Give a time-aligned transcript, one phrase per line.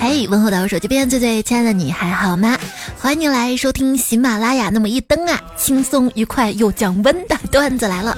[0.00, 2.58] 嘿，问候到我手机边最最亲爱的你还好吗？
[2.98, 4.70] 欢迎你来收听喜马拉雅。
[4.70, 8.16] 那么一登啊，轻松愉快又降温的段子来了。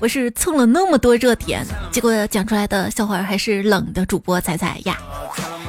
[0.00, 4.04] 我是蹭了那么多热点，结果讲出来的笑话还是冷的。
[4.04, 4.98] 主播彩彩呀，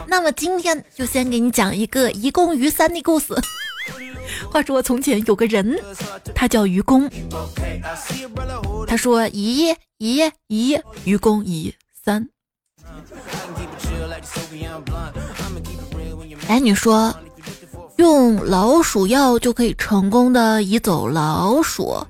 [0.07, 3.35] 那么今天就先给你讲一个愚公移山的故事。
[4.51, 5.79] 话说从前有个人，
[6.33, 7.07] 他叫愚公。
[8.87, 12.27] 他说：移移移，愚公移山。
[16.47, 17.13] 哎，你说
[17.97, 22.05] 用老鼠药就可以成功的移走老鼠，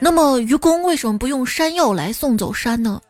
[0.00, 3.00] 那么愚公为什么不用山药来送走山呢？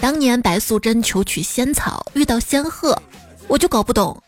[0.00, 3.00] 当年白素贞求取仙草，遇到仙鹤，
[3.46, 4.22] 我就搞不懂，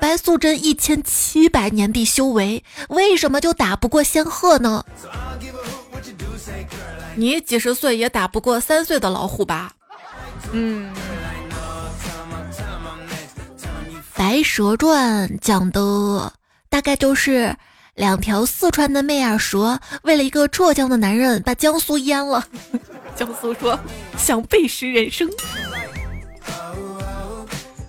[0.00, 4.84] 白素贞一千七百年的修为，为什么就打不过仙鹤呢？
[7.14, 9.72] 你几十岁也打不过三岁的老虎吧？
[10.50, 10.92] 嗯。
[14.14, 16.32] 《白蛇传》讲的
[16.68, 17.56] 大概就是
[17.94, 22.44] 两条四川的妹儿蛇为了一个浙江的男人把江苏淹了。
[23.16, 23.78] 江苏说
[24.16, 25.28] 想背时人生。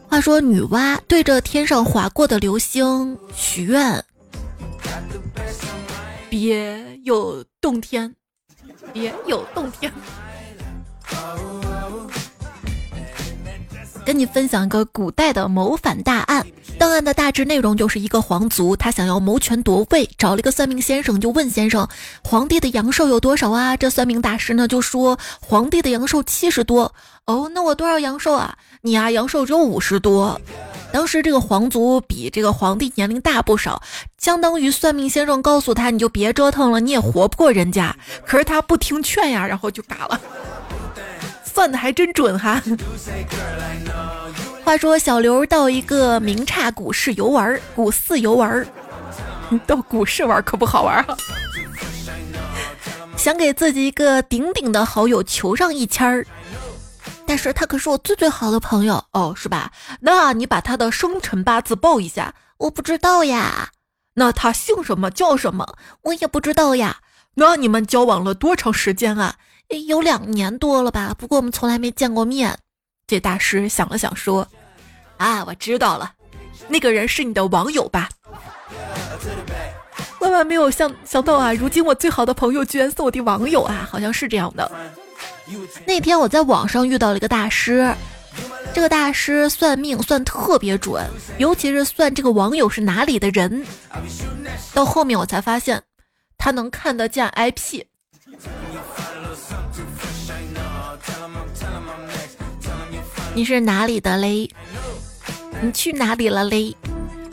[0.07, 4.03] 话说女娲对着天上划过的流星许愿，
[6.29, 8.13] 别有洞天，
[8.91, 9.91] 别有洞天。
[14.05, 16.45] 跟你分享一个古代的谋反大案。
[16.77, 21.87] 档案的大致内容就是一个皇族，他想要谋权夺位，找了一个算命先生，就问先生
[22.23, 26.93] ：“皇帝的阳寿有多少啊？”这算命大师呢就说：“皇帝的阳寿七十多。”
[27.25, 28.57] 哦，那我多少阳寿啊？
[28.81, 30.39] 你啊，阳寿只有五十多。
[30.91, 33.81] 当时这个皇族比这个皇帝年龄大不少，
[34.17, 37.95] 相当于算命先生告诉他：“你就别折腾了，你也活不过人家。”
[38.27, 40.19] 可是他不听劝呀，然后就嘎了。
[41.53, 42.61] 算的还真准哈！
[44.63, 48.65] 话说小刘到一个名刹古市游玩，古寺游玩，
[49.67, 51.15] 到古市玩可不好玩哈。
[53.15, 56.25] 想给自己一个顶顶的好友求上一签儿，
[57.27, 59.71] 但是他可是我最最好的朋友哦，是吧？
[59.99, 63.69] 那你把他的生辰八字报一下，我不知道呀。
[64.15, 65.75] 那他姓什么叫什么？
[66.03, 66.97] 我也不知道呀。
[67.35, 69.35] 那你们交往了多长时间啊？
[69.81, 72.57] 有两年多了吧，不过我们从来没见过面。
[73.05, 74.47] 这大师想了想说
[75.17, 76.13] ：“啊，我知道了，
[76.67, 78.09] 那个人是你的网友吧？”
[80.19, 84.71] 万万没有想想到啊，如今我最好的朋友居然是我的网友啊，好像是这样的。
[85.85, 87.93] 那天我在网上遇到了一个大师，
[88.73, 91.05] 这个大师算命算特别准，
[91.37, 93.65] 尤其是算这个网友是哪里的人。
[94.73, 95.83] 到后面我才发现，
[96.37, 97.83] 他能看得见 IP。
[103.35, 104.47] 你是哪里的嘞？
[105.61, 106.75] 你去哪里了嘞？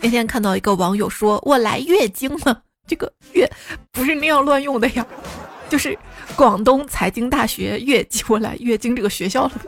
[0.01, 2.63] 那天看到一个网友说：“我来月经了。
[2.89, 3.47] ”这个“月”
[3.93, 5.07] 不是那样乱用的呀，
[5.69, 5.99] 就是
[6.35, 9.53] 广东财经大学月经，我来月经这个学校了。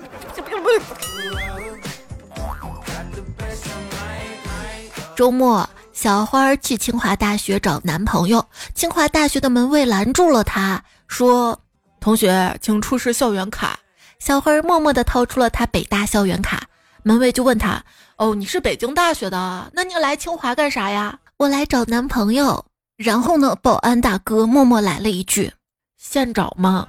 [5.14, 8.42] 周末，小花去清华大学找男朋友，
[8.74, 11.60] 清华大学的门卫拦住了她，说
[12.00, 13.78] ：“同学，请出示校园卡。”
[14.24, 16.68] 小花默默地掏出了他北大校园卡，
[17.02, 17.84] 门卫就问他
[18.18, 22.64] ：“哦，你是北京大学的，那你来清华干啥呀？”“我来找男朋友。”
[22.96, 25.52] 然后呢，保安大哥默默来了一句
[25.98, 26.86] ：“现找吗？”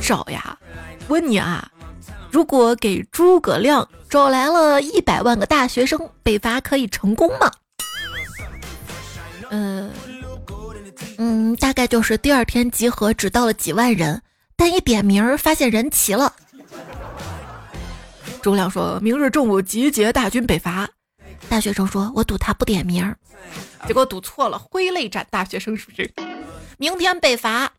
[0.00, 0.56] 找呀！
[1.08, 1.68] 问你啊，
[2.30, 7.50] 如果给诸葛亮找来了一百万个大学生，北伐可以成功吗？
[9.50, 9.90] 嗯。
[11.18, 14.20] 嗯，大概就是第二天集合只到了几万人，
[14.56, 16.34] 但一点名儿发现人齐了。
[18.42, 20.88] 诸葛亮说明日中午集结大军北伐，
[21.48, 23.16] 大学生说：“我赌他不点名儿。”
[23.86, 26.12] 结果赌错了，挥泪斩大学生是不是？
[26.76, 27.70] 明天北伐，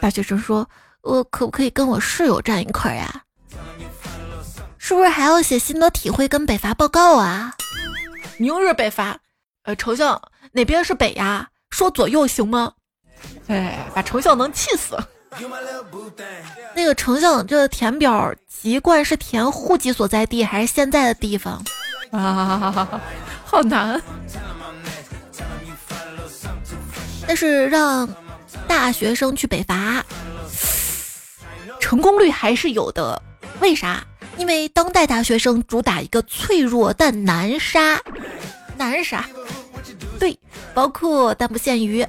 [0.00, 0.68] 大学生说
[1.02, 3.22] ：“我可不可以跟我室友站一块儿呀？
[4.78, 7.54] 是不是还要写心得体会跟北伐报告啊？”
[8.38, 9.18] 明日北伐，
[9.62, 10.20] 呃，丞相
[10.52, 11.48] 哪边是北呀？
[11.82, 12.72] 说左右行吗？
[13.48, 14.96] 哎，把丞相能气死。
[16.76, 21.60] 那个丞相，这填表籍贯是填户籍所在地还是现在的地方？
[22.12, 23.00] 啊，
[23.44, 24.00] 好难。
[27.26, 28.08] 但是让
[28.68, 30.04] 大学生去北伐，
[31.80, 33.20] 成功率还是有的。
[33.58, 34.04] 为啥？
[34.36, 38.00] 因为当代大学生主打一个脆弱但难杀，
[38.76, 39.24] 难杀。
[40.22, 40.38] 对，
[40.72, 42.06] 包括但不限于。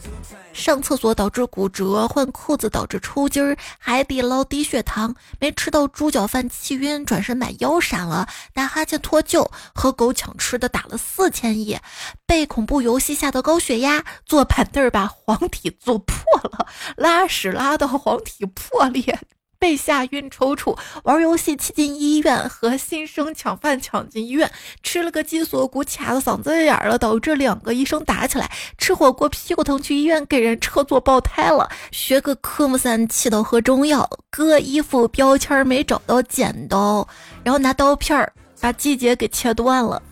[0.54, 11.80] 上厕所导致骨折，换裤子导致抽筋儿，海底捞低血糖，没吃到猪脚饭气晕，转身买腰闪了，打哈欠脱臼，和狗抢吃的打了四千亿，
[12.27, 16.68] 被恐怖游戏吓到高血压，坐板凳把黄体坐破了，
[16.98, 19.19] 拉屎拉到黄体破裂。
[19.63, 24.51] 被吓晕抽搐，玩游戏气进医院，和新生抢饭抢进医院，
[24.83, 28.51] 吃了个鸡锁骨卡到嗓子眼了，导致两个医生打起来。
[28.77, 31.69] 吃火锅屁股疼去医院给人车座爆胎了。
[31.92, 37.07] 学个科目三气到喝中药，割衣服标签没找到剪刀，
[37.42, 40.04] 然后拿刀片儿把季节给切断了。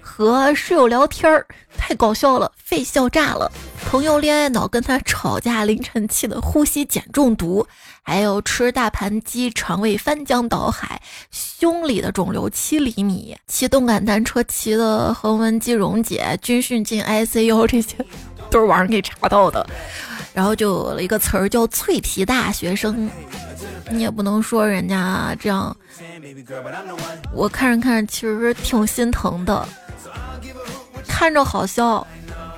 [0.00, 3.52] 和室友聊天儿太搞笑了，肺笑炸了。
[3.88, 7.64] 朋友恋爱脑跟他吵架，凌晨气的呼吸碱中毒。
[8.08, 17.96] 还有吃大盘鸡，肠胃翻江倒海，胸里的肿瘤七厘米，骑动感单车骑的横纹肌溶解，军训进 ICU，这些
[18.48, 19.68] 都是网上给查到的。
[20.32, 23.10] 然后就有了一个词儿叫“脆皮大学生”，
[23.90, 25.76] 你也不能说人家这样。
[27.32, 29.68] 我看着看着，其实挺心疼的。
[31.08, 32.06] 看着好笑，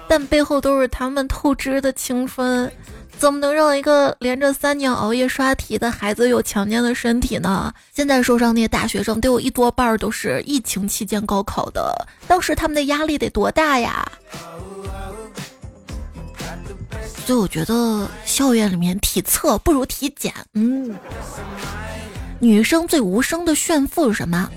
[0.07, 2.71] 但背后都是他们透支的青春。
[3.19, 7.73] 怎么能让一个连着三年熬夜刷题的孩子有强健的身体呢？
[7.93, 14.07] 现在受伤那些大学生，都有一多半都是疫情期间高考的，当时他们的压力得多大呀？
[17.27, 20.33] 所以我觉得校园里面体测不如体检。
[20.55, 20.95] 嗯，
[22.39, 24.49] 女生最无声的炫富是什么？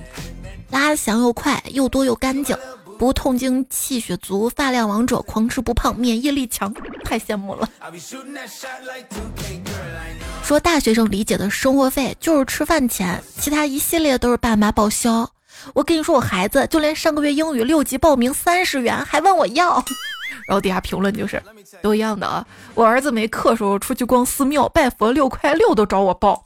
[0.70, 2.56] 拉翔又快又多又干净。
[3.02, 6.72] 不痛经，气血足，发量王者，狂吃不胖，免疫力强，
[7.04, 7.68] 太羡慕了。
[10.44, 15.28] 说大学生理解的生活费就是吃饭钱，其他一系列都是爸妈报销。
[15.74, 19.84] 我跟你说，我孩子就连上个月英语六级报名三十元还问我要，
[20.46, 21.42] 然后底下评论就是
[21.82, 22.46] 都一样的啊。
[22.76, 26.44] 我儿子没课时候出去逛寺庙拜佛六块六都找我报。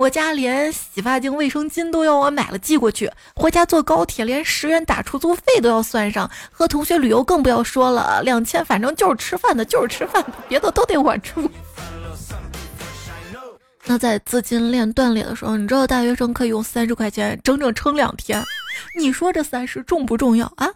[0.00, 3.12] 我家连洗发精、卫生巾都要我买了寄过去。
[3.34, 6.30] 回家坐高铁，连十元打出租费都要算上。
[6.50, 11.50] 和同学旅游更不要说了，两千反正就是吃饭的，就是吃饭的，别的都得我出。
[13.84, 18.42] 那在资金链断裂的时候，你知道大学生可以用三十块钱整整撑两天，
[18.96, 20.66] 你说这三十重不重要啊？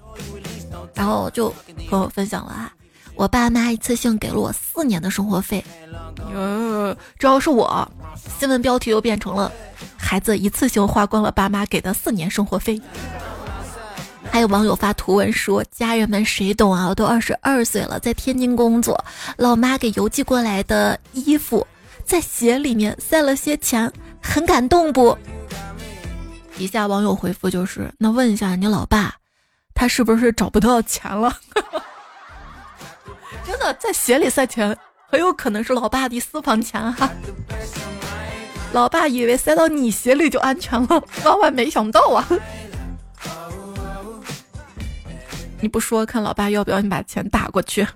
[0.93, 1.49] 然后就
[1.89, 2.71] 和我分享了啊，
[3.17, 5.65] 我爸妈一次性给了我四年的生活费。
[6.33, 7.89] 呃，这要是我。
[8.39, 9.51] 新闻标题又变成了
[9.97, 12.81] “孩子一次性花光了爸妈给的四年生活费”。
[14.31, 16.89] 还有网友发图文说：“家人们谁懂啊？
[16.89, 19.03] 我都二十二岁了，在天津工作，
[19.37, 21.65] 老妈给邮寄过来的衣服，
[22.05, 23.91] 在鞋里面塞了些钱，
[24.21, 25.17] 很感动不？”
[26.59, 29.15] 底下网友回复就是：“那问一下你老爸，
[29.73, 31.37] 他是不是找不到钱了？”
[33.47, 34.77] 真的在鞋里塞钱，
[35.09, 37.11] 很有可能是老爸的私房钱哈。
[38.73, 42.27] 老爸以为塞到你鞋里就安全了，万万没想到啊！
[45.61, 47.87] 你不说，看老爸要不要你把钱打过去。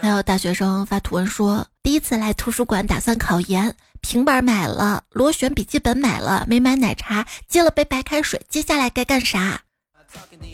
[0.00, 9.60] 还有大学生发图文说，第一次来图书馆打算考研，平板买了，螺旋笔记本买了，没买奶茶，接了杯白开水，接下来该干啥？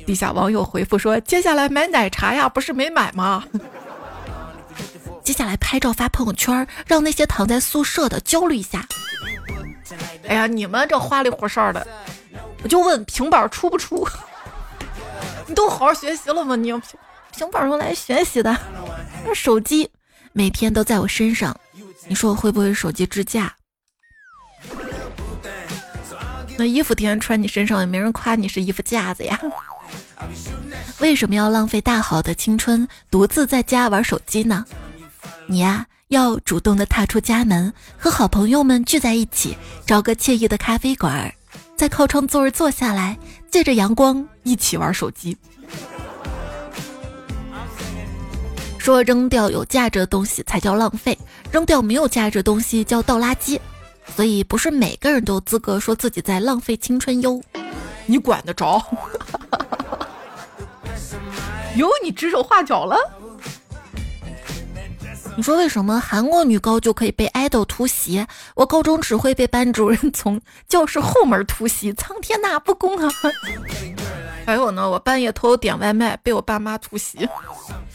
[0.06, 3.44] 底下网友回复说，接下来买奶茶呀，不是没买吗？
[5.22, 8.84] 接下来拍照发朋友圈，让那些躺在宿舍的焦虑一下。
[10.26, 11.86] 哎呀，你们这花里胡哨的，
[12.62, 14.06] 我就问平板出不出？
[15.46, 16.56] 你都好好学习了吗？
[16.56, 16.72] 你
[17.36, 18.56] 平板用来学习的，
[19.24, 19.88] 那手机
[20.32, 21.56] 每天都在我身上，
[22.08, 23.54] 你说我会不会手机支架？
[26.60, 29.40] 那衣服天天穿你身上，也没人夸你是衣服架子呀。
[31.00, 34.66] 为什么要浪费大好的青春，独自在家玩手机呢？
[35.46, 41.32] 你呀，要主动的踏出家门，和好朋友们聚在一起，找个惬意的咖啡馆，
[41.78, 43.18] 在靠窗座位坐下来，
[43.50, 45.34] 借着阳光一起玩手机。
[48.76, 51.16] 说扔掉有价值的东西才叫浪费，
[51.50, 53.58] 扔掉没有价值的东西叫倒垃圾。
[54.14, 57.40] 所以不是每个人都有资格说自己在浪费青春哟。
[58.06, 58.82] 你管得着？
[61.76, 62.96] 哟，你指手画脚了？
[65.36, 68.26] 你说为什么韩国女高就可以被爱豆突袭，
[68.56, 70.38] 我高中只会被班主任从
[70.68, 71.92] 教室后门突袭？
[71.94, 73.08] 苍天呐，不公啊！
[74.44, 77.26] 还有呢，我半夜偷点外卖被我爸妈突袭。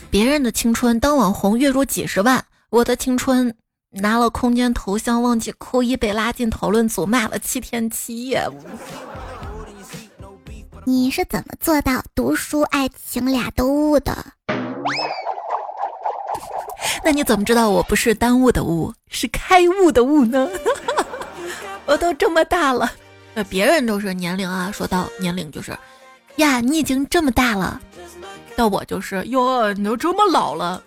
[0.10, 3.54] 别人的青春当网红月入几十万，我的青春
[3.96, 8.46] 拿了空间头像忘记扣一被拉进讨论组骂了七天七夜。
[10.86, 14.26] 你是怎么做到读书爱情俩都误的？
[17.04, 20.48] 那你怎么知道我不是耽误的误，是开悟的悟呢？
[21.88, 22.92] 我都这么大了，
[23.34, 25.76] 那别人都是年龄啊，说到年龄就是
[26.36, 27.80] 呀，你已经这么大了，
[28.56, 30.84] 到我就是哟，你都这么老了。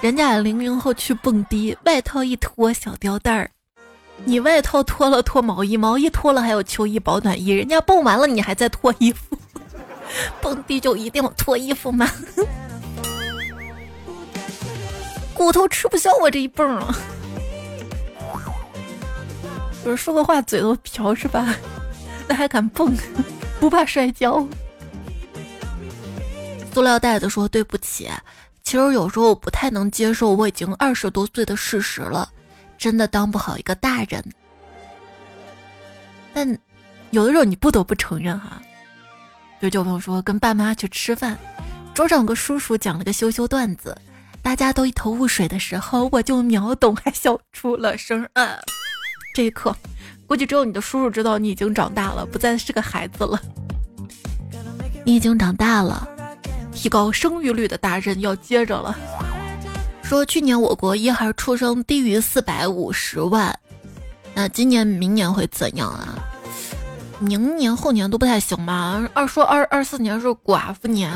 [0.00, 3.50] 人家零零后去蹦迪，外套一脱小吊带儿，
[4.24, 9.36] 你外套脱了脱毛衣，毛衣脱了还有秋衣保暖衣，人家蹦完了你还在脱衣服，
[10.42, 12.08] 蹦迪就一定要脱衣服吗？
[15.34, 16.94] 骨头吃不消我这一蹦啊！
[19.82, 21.54] 不是说个话嘴都瓢是吧？
[22.28, 22.94] 那还敢蹦，
[23.58, 24.46] 不怕摔跤？
[26.72, 28.08] 塑料袋子说对不起，
[28.64, 32.28] 其实有时候我不太能接受我已经二十多岁的事实了，
[32.78, 34.24] 真的当不好一个大人。
[36.32, 36.58] 但
[37.10, 38.60] 有的时候你不得不承认哈。
[39.60, 41.38] 就就朋友说跟爸妈去吃饭，
[41.94, 43.96] 桌上有个叔叔讲了个羞羞段子。
[44.42, 48.28] 大家都一头雾水的时候，我就秒懂，还笑出了声。
[48.34, 48.58] 啊！
[49.34, 49.74] 这一刻，
[50.26, 53.40] 估计只有你的叔叔知道你已经长大了，不再是个孩子了。
[55.04, 56.06] 你已经长大了，
[56.74, 58.94] 提高生育率的大任要接着了。
[60.02, 63.58] 说去年我国一孩出生低于四百五十万，
[64.34, 66.18] 那今年、明年会怎样啊？
[67.20, 69.08] 明年、后年都不太行吧？
[69.14, 71.10] 二说二二四年是寡妇年。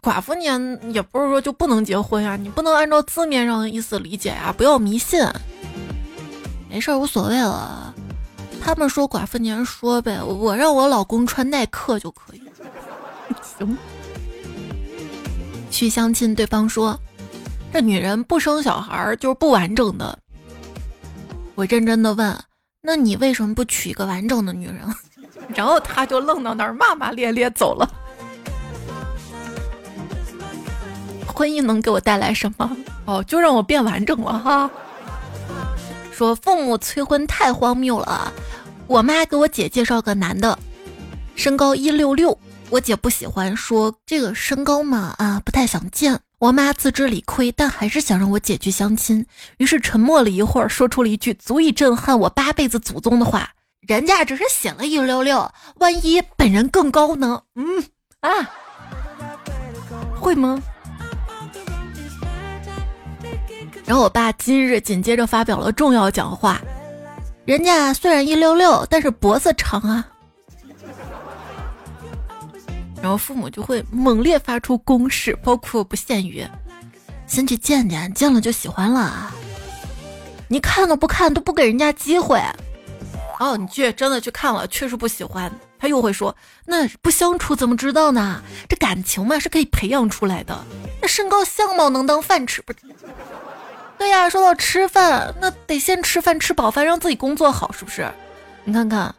[0.00, 5.20] 寡妇年也不是说就不能结婚呀，你不能按照字面上的意思理解呀，不要迷信。
[6.70, 7.92] 没事儿，无所谓了。
[8.62, 12.42] 他们说寡妇年说呗，我让我老公穿耐克就可以。
[13.42, 13.76] 行。
[15.70, 16.98] 去相亲，对方说
[17.72, 20.18] 这女人不生小孩就是不完整的。
[21.54, 22.38] 我认真的问，
[22.82, 24.80] 那你为什么不娶一个完整的女人？
[25.54, 27.88] 然后他就愣到那儿，骂骂咧咧走了。
[31.26, 32.76] 婚姻能给我带来什么？
[33.04, 34.70] 哦，就让我变完整了哈。
[36.10, 38.32] 说父母催婚太荒谬了。
[38.86, 40.58] 我妈给我姐介绍个男的，
[41.34, 46.18] 身高一六六，我姐不喜欢，说这个身高嘛啊不太想见。
[46.38, 49.24] 我妈自知理亏，但还是想让我姐去相亲，
[49.56, 53.48] 于是沉默了一会儿，说出了一句足以震撼我八辈子祖宗的话：
[53.80, 57.40] 人家只是显了一六六，万一本人更高呢？
[57.54, 57.84] 嗯
[58.20, 58.50] 啊，
[60.20, 60.62] 会吗？
[63.86, 66.60] 然后我爸今日紧接着发表了重要讲话，
[67.46, 70.04] 人家虽然一六六，但是脖子长啊。
[73.02, 76.46] 然后父母就会猛烈发出攻势，包括不限于，
[77.26, 79.32] 先去见见，见了就喜欢了。
[80.48, 82.40] 你看都不看，都不给人家机会。
[83.38, 86.34] 哦，你去真的去看了，确实不喜欢，他又会说，
[86.64, 88.42] 那不相处怎么知道呢？
[88.68, 90.58] 这感情嘛是可以培养出来的。
[91.02, 92.72] 那身高相貌能当饭吃不？
[93.98, 98.10] 对呀，说到吃饭，那得先吃饭吃饱饭，让自己工作好，是不是？
[98.64, 99.14] 你看看，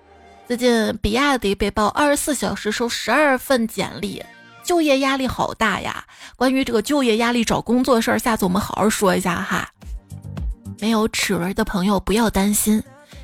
[0.48, 4.24] 最近比亚迪被曝二十四小时收十二份简历，
[4.64, 6.06] 就业压力好大呀。
[6.38, 9.70] 关于这个就业压力找工作的事儿，下次我们好好说一下哈。
[10.80, 12.82] 没有齿轮的朋友不要担心，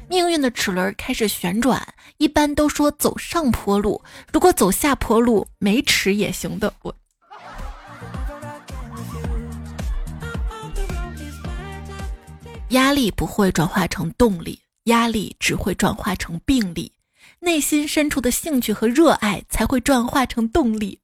[0.09, 1.81] 命运的齿轮开始旋转，
[2.17, 4.03] 一般都说走上坡路，
[4.33, 6.73] 如果走下坡路没齿也行的。
[6.81, 6.93] 我。
[12.71, 16.91] 压力不会转化成动力，压力只会转化成病力。
[17.43, 20.97] 内心深处的兴趣和热爱才会转化成动力。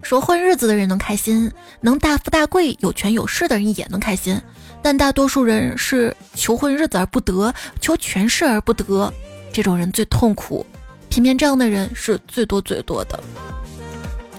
[0.00, 4.40] 说混日子的人能开心，能大富大贵、有权有势的人也能开心，
[4.80, 9.12] 但大多数人是求混日子而不得，求权势而不得，
[9.52, 10.64] 这种人最痛苦。
[11.08, 13.18] 偏偏这样的人是最多最多的。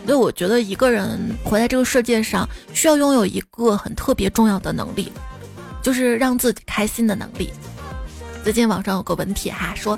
[0.05, 5.11] 所以我觉得一个人活在这个世界上，需要拥有一个很特别重要的能力。
[5.79, 7.49] 就是让自己开心的能力。
[8.43, 9.97] 最近网上有个文帖哈，说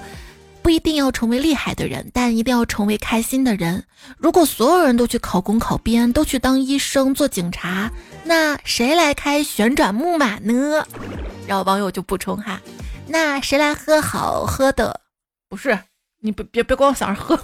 [0.62, 3.84] 不一定要成为厉害的人，但一定要成为开心的人。
[4.18, 7.90] 如果所有人都去考公考编，都去当医生做警察，
[8.24, 10.86] 那谁来开旋转木马呢？
[11.48, 12.60] 然后网友就补充哈，
[13.08, 15.00] 那谁来喝好喝的？
[15.50, 15.80] 不是，
[16.22, 17.40] 你别别别光想着喝，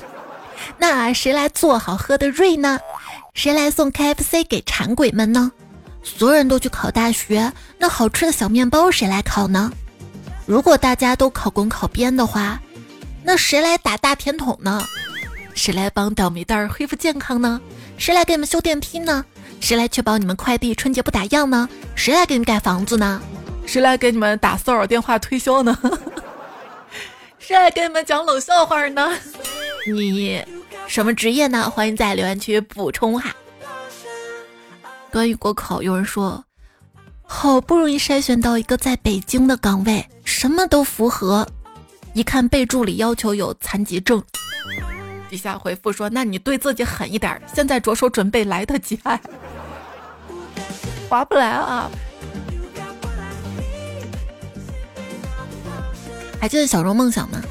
[0.77, 2.79] 那谁来做好喝的瑞呢？
[3.33, 5.51] 谁来送 KFC 给馋鬼们呢？
[6.03, 9.71] 所有人都去考大学，那好吃的小面包谁来烤呢？
[10.45, 12.61] 如果大家都考公考编的话，
[13.25, 14.81] 那谁来打大甜筒呢？
[15.55, 17.59] 谁来帮倒霉蛋儿恢复健康呢？
[17.97, 19.25] 谁来给你们修电梯呢？
[19.59, 21.67] 谁来确保你们快递春节不打烊呢？
[21.95, 23.19] 谁来给你们盖房子呢？
[23.65, 25.75] 谁来给你们打骚扰电话推销呢？
[27.39, 29.17] 谁来给你们讲冷笑话呢？
[29.87, 30.43] 你
[30.87, 31.67] 什么职业呢？
[31.67, 33.35] 欢迎在留言区补充哈。
[35.11, 36.43] 关于国考，有人说，
[37.23, 41.47] 好不容易筛选到一个在北京的岗位，什么都符合，
[42.15, 44.23] 一看备注里要求有残疾证。
[45.29, 48.97] 底下回复说，那你对自己狠一点，现在着手准备来得及，
[51.09, 51.91] 划不来啊。
[56.39, 57.41] 还记得小时候梦想吗？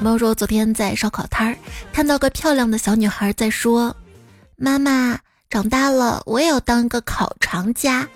[0.00, 1.56] 朋友说昨天在烧烤摊儿
[1.92, 3.94] 看到个漂亮的小女孩在说
[4.58, 8.08] ：“妈妈，长大了我也要当一个烤肠家。”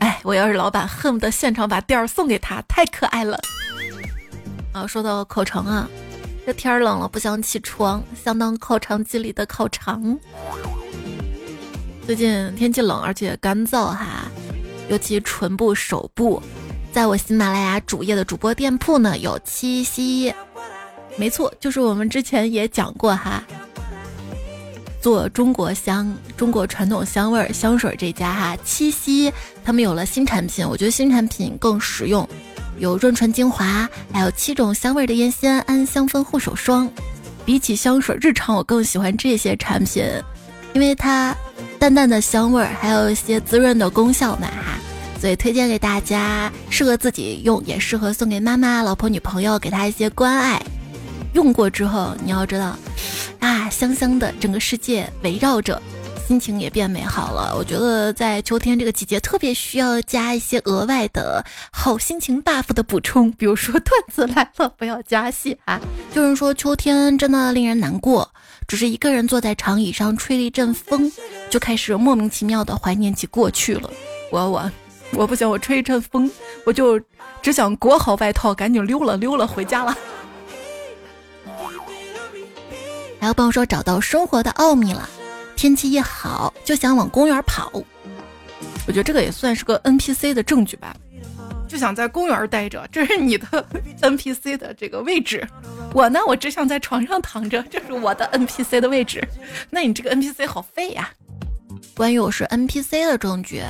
[0.00, 3.40] 哎，我要是老板，恨不得现场把店儿送给她，太可爱了。
[4.74, 5.88] 啊，说到烤肠啊，
[6.44, 10.18] 这天冷了不想起床，相当烤肠机里的烤肠。
[12.04, 14.28] 最近天气冷而且干燥哈，
[14.88, 16.42] 尤其唇部、手部。
[16.92, 20.34] 在我喜马拉雅主页的主播店铺呢，有七夕，
[21.16, 23.44] 没错，就是我们之前也讲过哈，
[25.00, 29.32] 做中国香、中国传统香味香水这家哈，七夕
[29.64, 32.28] 他们有了新产品，我觉得新产品更实用，
[32.78, 36.90] 有润唇精华，还有七种香味的烟酰胺香氛护手霜。
[37.44, 40.04] 比起香水，日常我更喜欢这些产品，
[40.72, 41.36] 因为它
[41.78, 44.78] 淡淡的香味儿，还有一些滋润的功效嘛哈。
[45.20, 50.62] 所以推荐给大家，适合自己用，也适合送给妈妈、老婆、女朋友，给她一些关爱。
[51.32, 52.76] 用过之后，你要知道，
[53.40, 55.80] 啊，香香的，整个世界围绕着，
[56.26, 57.54] 心情也变美好了。
[57.56, 65.80] 我觉得在秋天这个季节，特别需要加一些额外的好心情 buff 的补充，比如说段子来了，不要加戏啊。
[66.12, 68.30] 就是说秋天真的令人难过，
[68.66, 71.12] 只是一个人坐在长椅上吹了一阵风，
[71.50, 73.90] 就开始莫名其妙的怀念起过去了。
[74.30, 74.70] 我我。
[75.16, 76.28] 我不行，我吹一阵风，
[76.66, 77.00] 我就
[77.40, 79.96] 只想裹好外套，赶紧溜了溜了回家了。
[83.20, 85.08] 还有朋友说找到生活的奥秘了，
[85.56, 87.70] 天气一好就想往公园跑。
[88.86, 90.94] 我觉得这个也算是个 NPC 的证据吧，
[91.66, 93.66] 就想在公园待着，这是你的
[94.02, 95.46] NPC 的这个位置。
[95.94, 99.26] 我呢，我只想在床上躺着，这是我的 NPC 的位置。
[99.70, 101.10] 那你这个 NPC 好废呀！
[101.96, 103.62] 关于我是 NPC 的证据。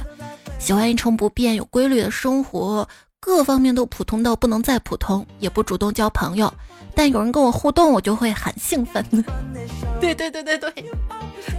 [0.59, 2.89] 喜欢一成不变、有规律的生活，
[3.21, 6.53] 各方面都普通到不能再普通，也不主动交朋友，
[6.95, 9.05] 但有人跟我互动，我就会很兴奋。
[10.01, 10.73] 对对对对对，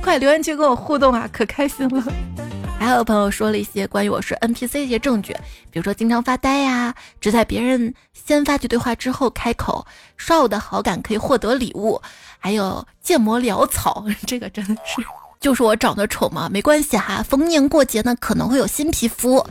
[0.02, 2.04] 快留言区跟我互动啊，可开心了。
[2.78, 5.34] 还有朋友说了一些关于我是 NPC 的一些证据，
[5.72, 9.86] 比如说经常发呆呀，只在别人先发起对话之后开口，
[10.18, 12.00] 刷我的好感可以获得礼物，
[12.38, 15.02] 还有建模潦草， 这个真的是。
[15.40, 16.50] 就是我长得丑吗？
[16.52, 19.46] 没关系哈，逢年过节呢可能会有新皮肤，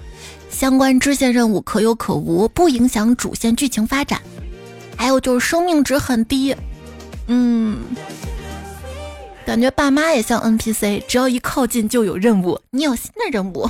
[0.50, 4.20] 相关支线任务可有可无，不影响主线剧情发展。
[4.96, 6.54] 还有就是生命值很低，
[7.26, 7.78] 嗯，
[9.44, 13.68] 感觉爸妈也像 NPC，只要一靠近就有任务，你有新的任务，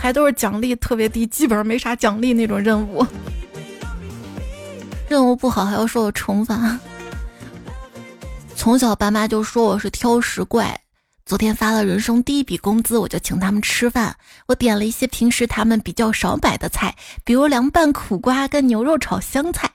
[0.00, 3.06] 还都是奖励特别低，基本上没啥奖励那种任务，
[5.08, 6.78] 任务不好还要受惩罚。
[8.56, 10.78] 从小爸妈就说我是挑食怪。
[11.32, 14.14] 昨天发了人生第一笔工资，我就请他们吃饭。
[14.48, 19.70] 我点了一些平时他们比较少买的菜，比如凉拌苦瓜跟牛肉炒香菜。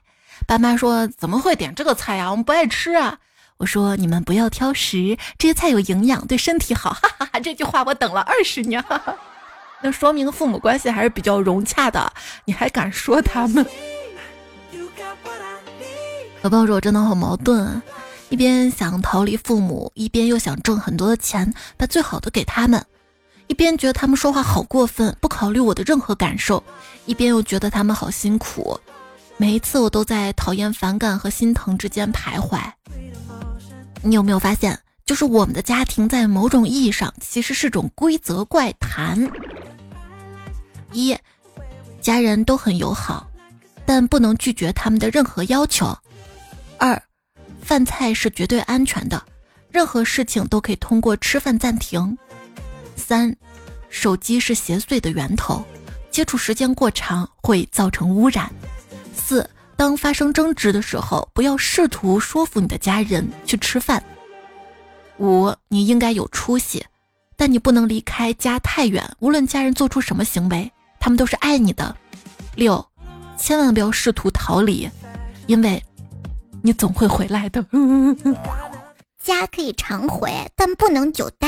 [0.46, 2.30] 爸妈说：“怎么会点这个菜呀？
[2.30, 3.18] 我们不爱吃啊！”
[3.58, 8.86] 我说：“你们不要挑食，这些菜有营养，对身体好。”哈哈哈，这句话我等了二十年，
[9.82, 12.14] 那说明父母关系还是比较融洽的。
[12.46, 13.66] 你还敢说他们？
[16.44, 17.82] 小朋友说：“我真的好矛盾。”
[18.30, 22.82] 一边想逃离父母，一边又想挣很多的钱，把最好的给他们；
[23.48, 26.62] 一边觉得他们说话好过分，不考虑我的任何感受；
[27.06, 28.78] 一边又觉得他们好辛苦。
[29.38, 32.60] 每一次我都在讨厌、反感和心疼之间徘徊。
[34.02, 39.32] 你有没有发现，就是我们的家庭在某种意义上其实是种规则怪谈？
[40.92, 41.16] 一，
[42.02, 43.26] 家人都很友好，
[43.86, 45.98] 但不能拒绝他们的任何要求。
[46.78, 47.02] 二。
[47.68, 49.22] 饭菜是绝对安全的，
[49.70, 52.18] 任何事情都可以通过吃饭暂停。
[52.96, 53.36] 三，
[53.90, 55.62] 手机是邪祟的源头，
[56.10, 58.50] 接触时间过长会造成污染。
[59.14, 64.02] 四，当发生争执的时候，不要试图说服你的家人去吃饭。
[65.18, 66.86] 五，你应该有出息，
[67.36, 69.04] 但你不能离开家太远。
[69.20, 71.94] 无论家人做出什么行为，他们都是爱你的。
[72.56, 72.88] 六，
[73.38, 74.90] 千万不要试图逃离，
[75.48, 75.84] 因为。
[76.64, 77.66] 你总会回来的。
[79.24, 81.48] 家可以常回，但不能久待。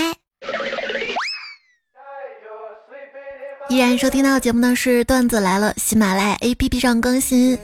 [3.70, 7.58] 依然收听到节目呢是段子来了，喜马拉雅 APP 上更新。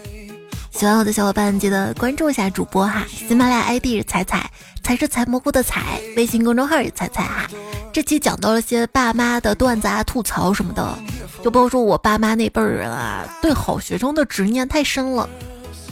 [0.72, 4.52] 喜欢我的小伙伴记得关注一下主播哈，喜马拉雅 ID 是彩彩，
[4.84, 7.48] 才是采蘑菇的采，微信公众号也彩彩哈。
[7.92, 10.98] 这期讲到了些爸妈的段子啊、吐槽什么的，
[11.44, 15.28] 就包括说我爸妈那辈儿人啊，对好学生的执念太深了，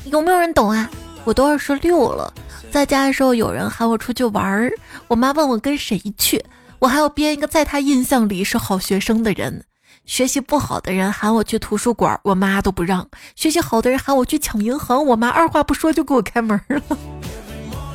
[0.05, 0.89] 有没有人懂啊？
[1.25, 2.33] 我都二十六了，
[2.69, 4.71] 在家的时候有人喊我出去玩儿，
[5.07, 6.43] 我妈问我跟谁去，
[6.79, 9.63] 我还要编一个在他印象里是好学生的人。
[10.05, 13.01] 学习不好的人喊我去图书馆，我妈都不让；
[13.37, 16.81] 学习好的人喊我去抢银行，我妈二话不说就给我开门了。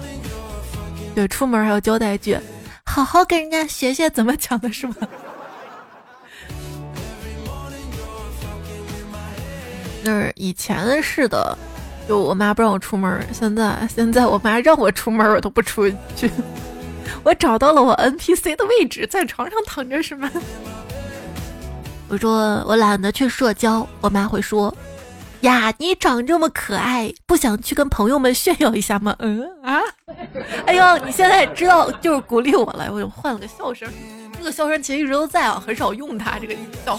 [1.14, 2.38] 对，出门还要交代一句
[2.86, 4.94] ：“好好跟人家学学怎么抢的，是吗？”
[10.02, 11.58] 就是以前是的，
[12.08, 16.30] 就我妈不让我出门，现在现在我妈让我出门，我都不出去。
[17.22, 20.30] 我找到了我 NPC 的位置，在床上躺着，是吗？
[22.08, 24.74] 我说我懒得去社交，我妈会说
[25.42, 29.78] ：“呀，你长这么可爱，不想去跟朋友们炫耀一下吗？”嗯啊，
[30.64, 32.88] 哎呦，你现在知道就是鼓励我了。
[32.90, 33.86] 我就换了个笑声，
[34.38, 36.98] 这个笑声其实一直都在啊，很少用它这个音效。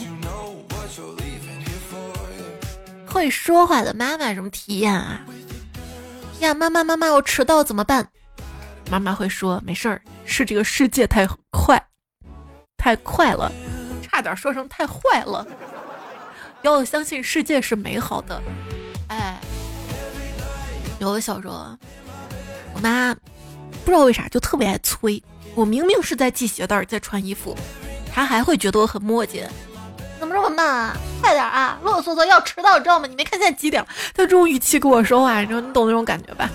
[3.10, 5.22] 会说话的妈妈什么体验啊？
[6.40, 8.08] 呀，妈妈妈妈，我迟到怎么办？
[8.90, 11.84] 妈妈会说：“没事儿，是这个世界太快，
[12.78, 13.52] 太快了。”
[14.02, 15.46] 差点说成太坏了，
[16.62, 18.42] 要相信世界是美好的。
[19.08, 19.40] 哎，
[21.00, 21.78] 有的小时候，
[22.74, 23.14] 我妈
[23.86, 25.22] 不知道为啥就特别爱催
[25.56, 27.56] 我，明明是在系鞋带，在穿衣服，
[28.12, 29.44] 她还会觉得我很磨叽。
[30.30, 30.98] 怎么这么慢啊？
[31.20, 31.80] 快点啊！
[31.82, 33.08] 啰啰嗦嗦要迟到，知道吗？
[33.08, 33.84] 你没看现在几点？
[34.14, 36.48] 他这种语气跟我说话，你说你懂那种感觉吧？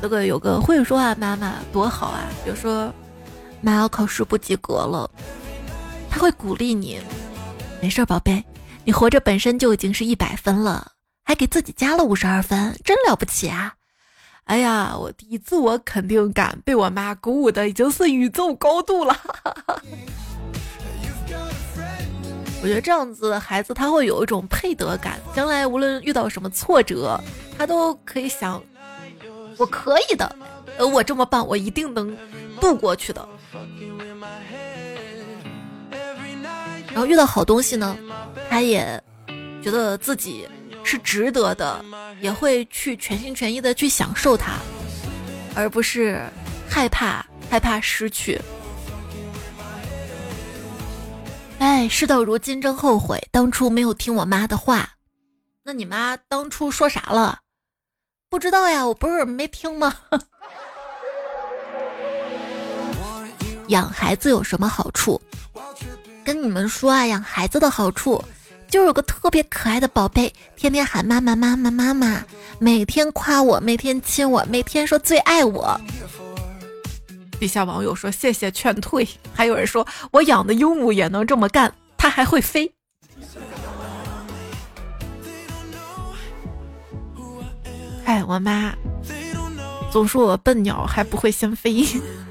[0.00, 2.20] 这个有个会说话妈妈多好啊！
[2.44, 2.92] 比如说，
[3.60, 5.10] 妈要考试不及格了。
[6.08, 7.00] 他会鼓励你，
[7.82, 8.44] 没事儿，宝贝，
[8.84, 10.92] 你活着本身就已经是一百分了，
[11.24, 13.74] 还给自己加了五十二分，真了不起啊！
[14.44, 19.16] 哎呀，我的自我肯定感被我妈鼓舞的已经是宇宙高度了。
[22.64, 27.20] 我觉得这样子的孩子他会有一种配得感，将来无论遇到什么挫折，
[27.58, 28.58] 他都可以想，
[29.58, 30.34] 我可以的，
[30.78, 32.16] 呃，我这么棒，我一定能
[32.62, 33.28] 度过去的。
[36.88, 37.94] 然后遇到好东西呢，
[38.48, 38.98] 他也
[39.62, 40.48] 觉得自己
[40.82, 41.84] 是值得的，
[42.22, 44.54] 也会去全心全意的去享受它，
[45.54, 46.18] 而不是
[46.66, 48.40] 害怕害怕失去。
[51.58, 54.90] 哎，事到如今真后悔当初没有听我妈的话。
[55.62, 57.40] 那你妈当初说啥了？
[58.28, 59.94] 不知道呀，我不是没听吗？
[63.68, 65.20] 养孩子有什么好处？
[66.24, 68.22] 跟你们说啊，养孩子的好处，
[68.68, 72.22] 就有个特别可爱的宝贝，天天喊妈妈妈妈妈妈，
[72.58, 75.80] 每天夸我，每天亲我，每天说最爱我。
[77.44, 82.72] 底下网友说谢谢劝退，还有人说我养的鹦鹉也能这么干，它还会飞。
[88.06, 88.74] 哎，我妈
[89.92, 91.86] 总说我笨鸟还不会先飞。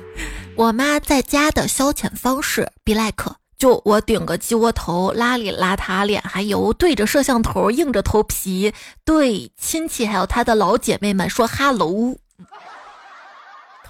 [0.57, 3.35] 我妈在家的消遣方式，be like。
[3.55, 8.73] 就我顶个鸡窝头，邋里邋遢，脸还油，对着摄像头硬着头皮
[9.05, 12.17] 对亲戚还有他的老姐妹们说哈喽。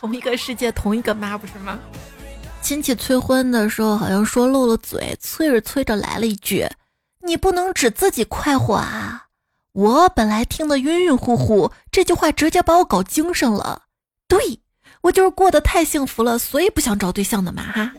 [0.04, 1.80] 同一个世界，同一个妈，不是吗？
[2.62, 6.68] 亲戚催婚的时候好像说漏了嘴，催着催着来了一句
[7.26, 9.28] ：“你不能只自己快活啊！”
[9.72, 13.84] 我本来听得晕晕乎乎，这句话直接把我搞精神了。
[14.28, 14.60] 对
[15.00, 17.94] 我就是过得太幸福了，所以不想找对象的嘛哈。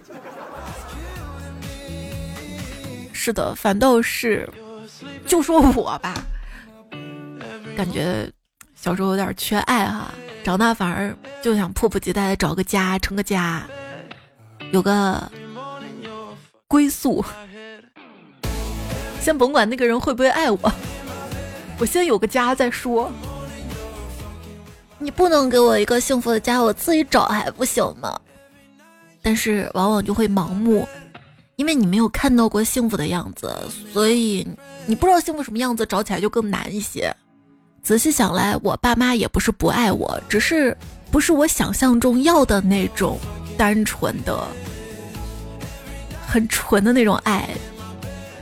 [3.14, 4.47] 是的，反倒是，
[5.27, 6.23] 就说我吧，
[7.75, 8.31] 感觉
[8.85, 10.12] 小时候有点缺爱哈，
[10.44, 13.66] 长大反而就想迫不及待的找个家，成个家，
[14.73, 15.33] 有个
[16.68, 17.25] 归宿。
[19.23, 20.59] 先甭管那个人会不会爱我，
[21.79, 23.11] 我先有个家再说。
[24.99, 28.20] 你不能给我一个幸福的家，我自己找还不行吗？
[29.23, 30.87] 但是往往就会盲目。
[31.57, 33.51] 因为你没有看到过幸福的样子，
[33.94, 34.47] 所以
[34.85, 37.16] 你不知道幸福什么样子，找起来就更难一些。
[37.85, 40.75] 仔细想来，我爸妈也不是不爱我，只是
[41.11, 43.18] 不是我想象中要的那种
[43.59, 44.42] 单纯的、
[46.27, 47.47] 很纯的那种爱。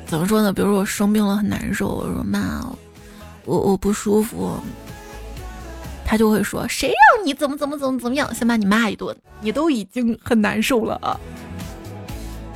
[0.07, 0.53] 怎么说呢？
[0.53, 2.65] 比如说我生病了很难受，我说妈，
[3.45, 4.53] 我我不舒服，
[6.05, 11.19] 他就会说谁让你怎么怎么怎么怎么样，先把你骂一顿，你都已经很难受了啊。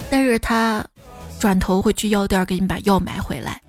[0.08, 0.84] 但是他
[1.40, 3.60] 转头会去药店给你把药买回来。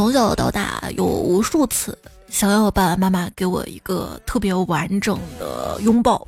[0.00, 1.98] 从小到大有无数次
[2.30, 6.26] 想要爸爸妈妈给我一个特别完整的拥抱，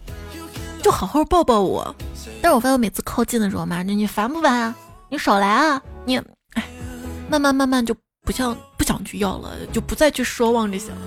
[0.82, 1.96] 就好好抱抱我。
[2.42, 4.74] 但是我发现我每次靠近的时候，妈，你你烦不烦啊？
[5.08, 5.80] 你少来啊！
[6.04, 6.18] 你，
[6.52, 6.68] 哎，
[7.30, 10.98] 慢慢慢慢就不像不想去要了，就不再去奢望这些了。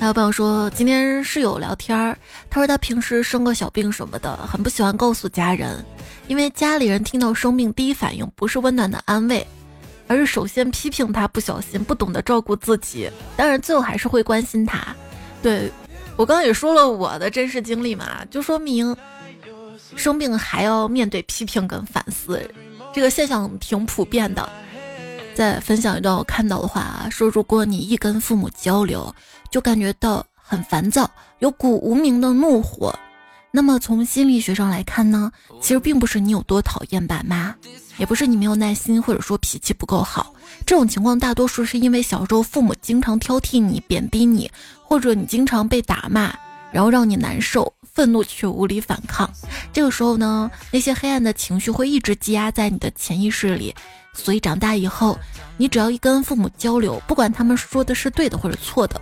[0.00, 2.16] 还有朋友说，今天室友聊天儿，
[2.48, 5.84] 他说他平时生个小病什么的，很不喜欢告诉家人，
[6.26, 9.46] 因为家里人听到生病第一反应不是温暖的安慰，
[10.08, 13.10] 而是首先批评他不小心、不懂得照顾自己。
[13.36, 14.96] 当然，最后还是会关心他。
[15.42, 15.70] 对
[16.16, 18.96] 我刚刚也说了我的真实经历嘛，就说明
[19.96, 22.40] 生病还要面对批评跟反思，
[22.94, 24.48] 这个现象挺普遍的。
[25.34, 29.14] 再分享一段我看到的话，说如果你一跟父母交流，
[29.50, 31.10] 就感觉到很烦躁，
[31.40, 32.96] 有股无名的怒火，
[33.50, 37.54] 那么从心理学上来看呢，其实并不是你有多讨厌爸妈，
[37.98, 40.32] 也不是你没有耐心，或者说脾气不够好，
[40.64, 44.50] 这种情况大多数是因为小时候父母经常挑剔你、贬低你，
[44.82, 46.32] 或者你经常被打骂，
[46.70, 49.28] 然后让你难受、愤怒却无力反抗。
[49.72, 53.74] 这个时候呢，那些黑暗的情绪会一直积压在你的潜意识里。
[54.12, 55.18] 所以长大以后，
[55.56, 59.00] 你只要一跟父母交流，不管他们说的是对的或者错的，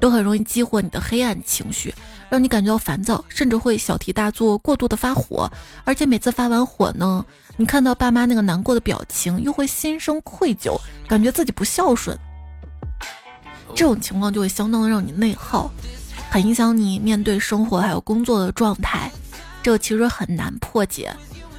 [0.00, 1.94] 都很容易激活你的黑暗情绪，
[2.28, 5.50] 让你感觉到烦躁，甚至会小题大做、过度的发火。
[5.84, 7.24] 而且每次发完火呢，
[7.56, 12.18] 你看到爸妈那个难过的表情，又会心生愧疚，感觉自己不孝顺。
[13.74, 15.70] 这种情况就会相当的让你内耗，
[16.30, 19.10] 很影响你面对生活还有工作的状态。
[19.62, 21.14] 这个其实很难破解。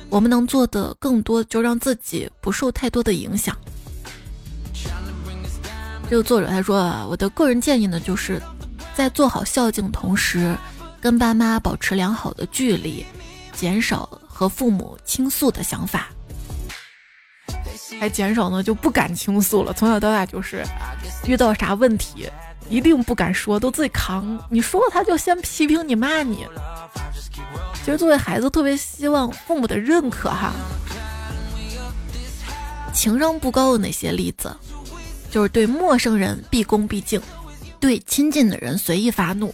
[0.09, 3.55] 我们能做的更多，就让自己不受太多的影响。
[6.11, 8.41] 这个作者他说啊，我的个人建议呢，就是
[8.93, 10.53] 在做好孝敬同时，
[10.99, 13.05] 跟爸妈保持良好的距离，
[13.53, 16.09] 减少和父母倾诉的想法。
[17.97, 19.71] 还减少呢，就不敢倾诉了。
[19.71, 20.65] 从小到大就是
[21.25, 22.29] 遇到啥问题，
[22.69, 24.37] 一定不敢说，都自己扛。
[24.49, 26.45] 你说了，他就先批评你、骂你。
[27.85, 30.51] 其实作为孩子，特别希望父母的认可哈。
[32.93, 34.53] 情商不高的那些例子，
[35.31, 37.19] 就是对陌生人毕恭毕敬，
[37.79, 39.51] 对亲近的人随意发怒。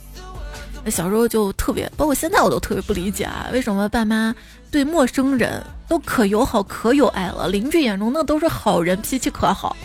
[0.89, 4.33] 小时候就特别，包括现在我都特别不理解啊，为什么爸妈
[4.71, 7.47] 对陌生人都可友好、可有爱了？
[7.49, 9.75] 邻居眼中那都是好人，脾气可好，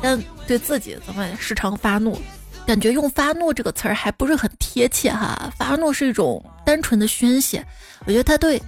[0.00, 2.16] 但对自己怎么时常发怒？
[2.64, 7.66] 感觉用“发怒”这个词儿还不是很贴切哈，发怒是一种单纯的宣泄，
[8.06, 8.62] 我觉得他对，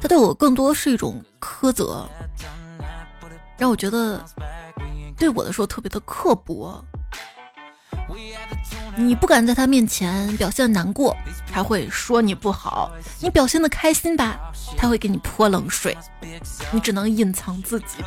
[0.00, 2.04] 他对我更多是一种苛责，
[3.56, 4.20] 让我觉得
[5.16, 6.84] 对我的时候特别的刻薄。
[8.96, 11.14] 你不敢在他面前表现难过，
[11.52, 14.38] 他会说你不好；你表现的开心吧，
[14.76, 15.96] 他会给你泼冷水，
[16.70, 17.98] 你只能隐藏自己。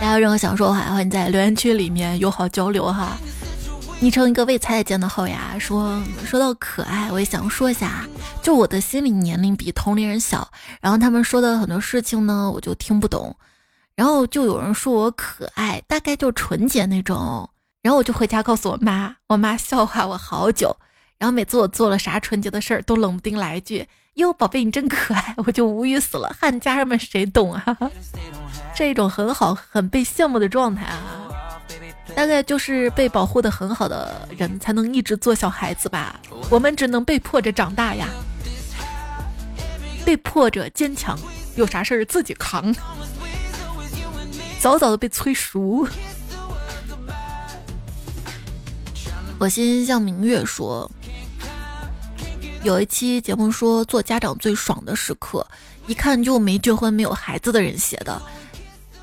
[0.00, 3.16] 大家有任何想说的话，欢迎在留言区里面友好交流哈。
[4.00, 8.06] 昵称一个未拆见的后牙说：“说到可爱，我也想说一下，
[8.42, 10.48] 就我的心理年龄比同龄人小，
[10.80, 13.34] 然后他们说的很多事情呢，我就听不懂。
[13.98, 17.50] 然后就有人说我可爱，大概就纯洁那种。
[17.82, 20.76] 然后我就回家告诉我妈，我妈笑话我好久。
[21.18, 26.32] 然后每次我做了啥纯洁的事儿，都冷不丁来一句：哟，宝贝，你真可爱，我就无语死了。
[26.38, 27.76] 汉家人们谁懂啊？”
[28.72, 31.26] 这种很好、很被羡慕的状态啊，
[32.14, 36.20] 大概就是被保护的很好的人才能一直做小孩子吧。
[36.48, 38.06] 我们只能被迫着长大呀，
[40.04, 41.18] 被迫着坚强，
[41.56, 42.72] 有啥事儿自己扛，
[44.60, 45.86] 早早的被催熟。
[49.38, 50.90] 我心向明月说，
[52.64, 55.46] 有一期节目说做家长最爽的时刻，
[55.86, 58.20] 一看就没结婚、没有孩子的人写的。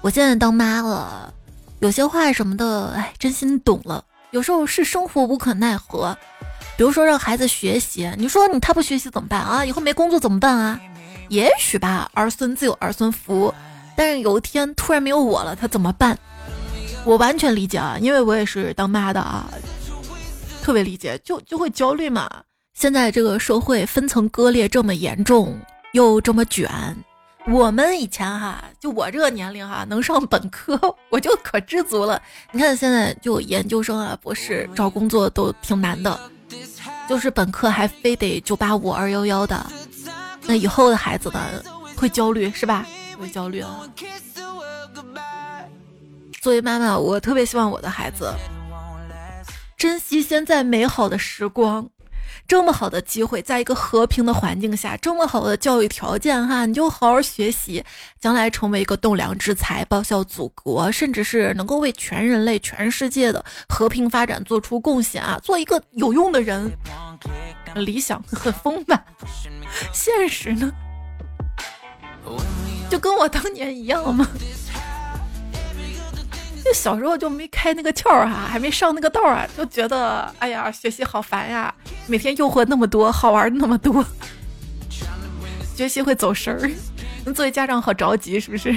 [0.01, 1.33] 我现在当妈了，
[1.79, 4.03] 有些话什么的，哎，真心懂了。
[4.31, 6.17] 有时候是生活无可奈何，
[6.75, 9.63] 比如说让孩子学习，你说你他不学习怎么办啊？
[9.63, 10.79] 以后没工作怎么办啊？
[11.29, 13.53] 也许吧，儿孙自有儿孙福。
[13.95, 16.17] 但是有一天突然没有我了，他怎么办？
[17.05, 19.47] 我完全理解啊，因为我也是当妈的啊，
[20.61, 22.29] 特别理解，就就会焦虑嘛。
[22.73, 25.57] 现在这个社会分层割裂这么严重，
[25.93, 26.69] 又这么卷。
[27.47, 30.79] 我们以前哈，就我这个年龄哈，能上本科
[31.11, 32.19] 我就可知足了。
[32.51, 36.19] 你看现在就研究生啊、博士找工作都挺难的，
[37.07, 39.63] 就是本科还非得九八五二幺幺的，
[40.47, 41.39] 那以后的孩子呢
[41.95, 42.83] 会焦虑是吧？
[43.15, 43.81] 会焦虑啊。
[46.41, 48.31] 作为妈妈，我特别希望我的孩子
[49.77, 51.89] 珍惜现在美好的时光，
[52.47, 57.83] 这么好的机会，在一个和平的环境下，这么好的教育条件哈，你就好好学习，
[58.19, 65.39] 将来成为一个栋梁之才，报效祖国，甚至是能够为全人类、全世界的和平发展做出贡献啊！
[65.43, 66.71] 做一个有用的人。
[67.75, 69.03] 理想很丰满，
[69.91, 70.71] 现实呢，
[72.89, 74.27] 就跟我当年一样吗？
[76.63, 81.73] 就小时候就没开那个窍啊，还没上那个道啊，就觉得哎呀，学习好烦呀，
[82.07, 84.03] 每天诱惑那么多，好玩那么多，
[85.75, 86.71] 学习会走神儿。
[87.33, 88.73] 作为家长好着急，是不是？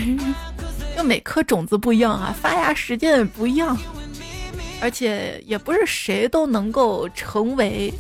[0.96, 3.76] 就每颗种子不一样啊，发芽时间也不一样，
[4.82, 7.92] 而且也不是谁都能够成为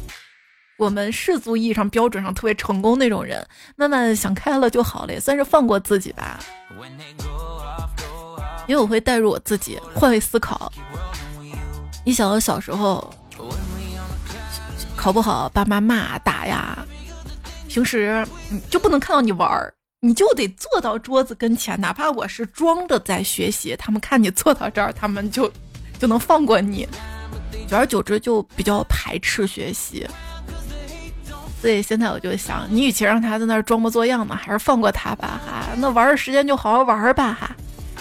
[0.78, 3.44] 我们世俗意义上标准上特别成功那种人。
[3.76, 6.38] 慢慢想开了就好了，也算是放过自己吧。
[8.68, 10.72] 因为我会带入我自己，换位思考。
[12.04, 13.12] 你想到小时候
[14.96, 16.86] 考不好，爸妈骂打呀，
[17.66, 18.24] 平时
[18.70, 25.50] 就不能看到你玩儿，你就得坐到桌子跟前，哪怕我是装着在学习，他们看你坐到这儿，他们就
[25.98, 26.86] 就能放过你。
[27.66, 30.06] 久而久之就比较排斥学习，
[31.60, 35.66] 所以现在我就想，你与其让他在那儿装模作样嘛，还是放过他吧哈。
[35.76, 37.50] 那玩的时间就好好玩吧哈。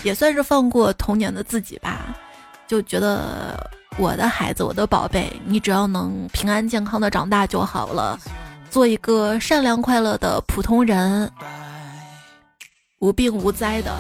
[0.04, 2.15] 也算是放过童年的自己吧，
[2.67, 3.67] 就觉得
[3.98, 8.17] 我的孩子，我的宝贝，你只要能平安健康的长大就好了，
[8.70, 11.30] 做一个善良快乐的普通人，
[13.00, 13.91] 无病无灾的。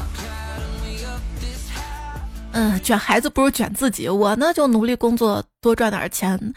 [2.51, 6.53] 嗯，卷孩子不如卷自己，我呢就努力工作，多赚点钱。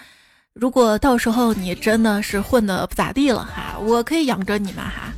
[0.55, 5.13] 如果到时候你真的是混的不咋地了哈，我可以养着你们哈。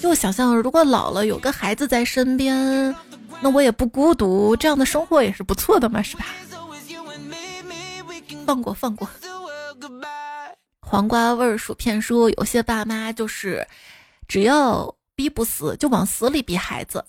[0.00, 2.94] 就想象如果老了有个孩子在身边。
[3.42, 6.26] 那我也不孤独，这样的生活也是不错的嘛，是吧？
[8.44, 9.08] 放过放过。
[10.82, 13.66] 黄瓜味儿薯片说，有些爸妈就是
[14.28, 17.02] 只要逼不死，就往死里逼孩子。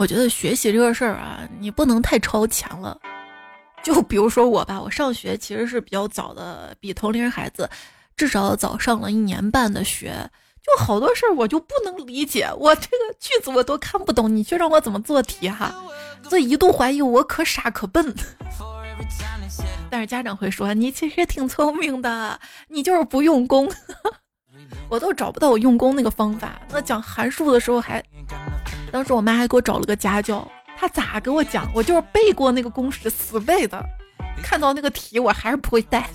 [0.00, 2.98] 我觉得学习这个事儿啊，你不能太超前了。
[3.82, 7.68] 就比如说我吧，我上学其实是比较早的，比同龄人孩子
[8.16, 10.30] 至少早上了一年半的学。
[10.62, 15.74] 就好多事儿我就不能理解，我这个句子我都看不懂，你却让我怎么做题哈？
[16.28, 18.14] 所以一度怀疑我可傻可笨。
[19.90, 22.38] 但是家长会说你其实挺聪明的，
[22.68, 23.72] 你就是不用功。
[24.90, 26.60] 我都找不到我用功那个方法。
[26.70, 28.04] 那讲函数的时候还，
[28.92, 30.46] 当时我妈还给我找了个家教，
[30.80, 31.70] 他咋给我讲？
[31.74, 33.78] 我就是背过那个公式，死背的。
[34.42, 36.08] 看到那个题我还是不会带。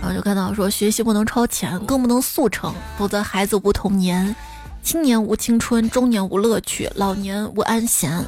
[0.00, 4.36] 然后就看到说，学习不能超前，更不能速成，否则孩子无童年，
[4.84, 8.24] 青年无青春，中年无乐趣，老年无安闲。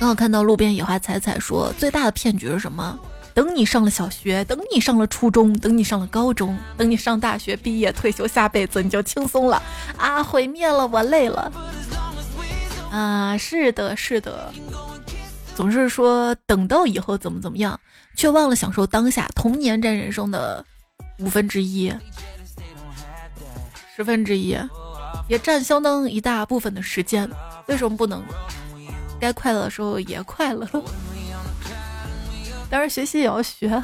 [0.00, 2.98] 刚好看到路边野花采采说，最大的骗局是什么？
[3.32, 9.62] 等你上了小学，等你上了初中，等你上了高中，等你上大学毕业退休，下辈子你就轻松了
[9.96, 10.22] 啊！
[10.22, 11.52] 毁灭了，我累了。
[12.90, 14.52] 啊，是的，是的。
[15.54, 17.78] 总是说等到以后怎么怎么样，
[18.16, 19.28] 却忘了享受当下。
[19.34, 20.64] 童年占人生的
[21.18, 21.92] 五分之一、
[23.94, 24.56] 十分之一，
[25.28, 27.30] 也占相当一大部分的时间。
[27.66, 28.24] 为什么不能
[29.20, 30.66] 该快乐的时候也快乐？
[32.70, 33.82] 当然，学习也要学。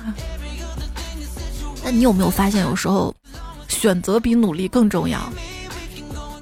[1.84, 3.14] 那你有没有发现，有时候
[3.68, 5.20] 选择比努力更重要？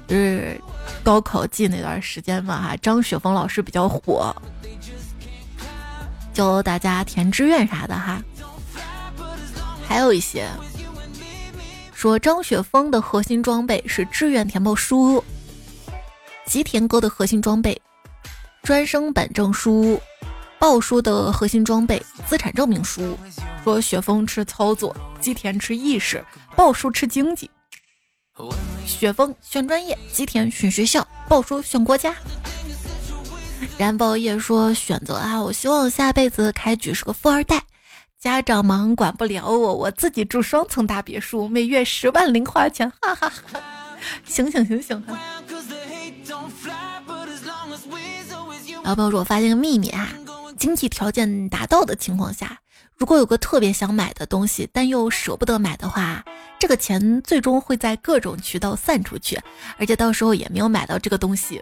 [0.07, 0.61] 就是
[1.03, 4.35] 高考季那段时间嘛，哈，张雪峰老师比较火。
[6.33, 8.21] 教大家填志愿啥的哈，
[9.87, 10.47] 还有一些
[11.93, 15.23] 说张雪峰的核心装备是志愿填报书，
[16.45, 17.81] 吉田哥的核心装备
[18.63, 19.99] 专升本证书，
[20.65, 23.15] 鲍叔的核心装备资产证明书。
[23.63, 26.25] 说雪峰吃操作，吉田吃意识，
[26.55, 27.47] 鲍叔吃经济。
[28.83, 32.15] 雪峰选专业，吉田选学校，鲍叔选国家。
[33.77, 37.61] 燃爆夜说选择啊，我希望下辈子开局是个富二代，
[38.19, 43.61] 家长忙管不了我，我自己住双层大别墅，每月十万零花钱，哈哈哈！
[44.25, 45.15] 醒醒醒醒哈！
[48.83, 50.09] 老朋友说，我发现个秘密啊，
[50.57, 52.59] 经济条件达到的情况下，
[52.97, 56.23] 如果有个特别想买的东西，但又舍不得买的话，
[56.59, 59.39] 这个钱最终会在各种渠道散出去，
[59.77, 61.61] 而且到时候也没有买到这个东西。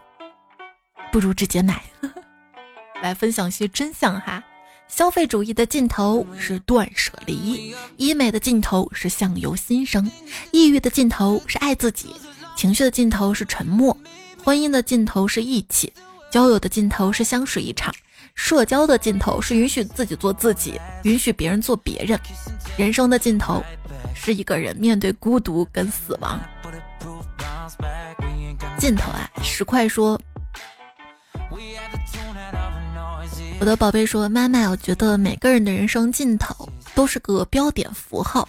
[1.11, 1.83] 不如直接买。
[3.01, 4.41] 来分享些真相哈，
[4.87, 10.09] 消费主义的尽头是断舍离，医美的尽头是相由心生，
[10.51, 12.15] 抑郁的尽头是爱自己，
[12.55, 13.97] 情绪的尽头是沉默，
[14.41, 15.91] 婚姻的尽头是义气，
[16.31, 17.93] 交友的尽头是相识一场，
[18.35, 22.19] 社交的尽头是允许自己做自己，允许别人做别人。
[22.77, 23.63] 人生的尽头
[24.15, 26.39] 是一个人面对孤独跟死亡。
[28.77, 30.19] 尽头啊，石块说。
[33.59, 38.47] 我的宝贝说：“妈妈，我觉得每个人的人生尽头都是个标点符号。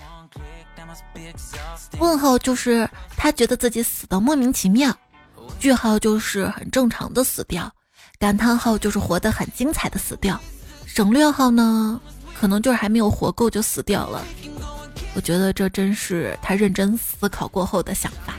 [2.01, 4.93] 问号就是他觉得自己死的莫名其妙，
[5.61, 7.71] 句号就是很正常的死掉，
[8.19, 10.41] 感叹号就是活得很精彩的死掉，
[10.87, 12.01] 省略号呢，
[12.39, 14.25] 可能就是还没有活够就死掉了。
[15.15, 18.35] 我觉得这真是他认真思考过后的想法。”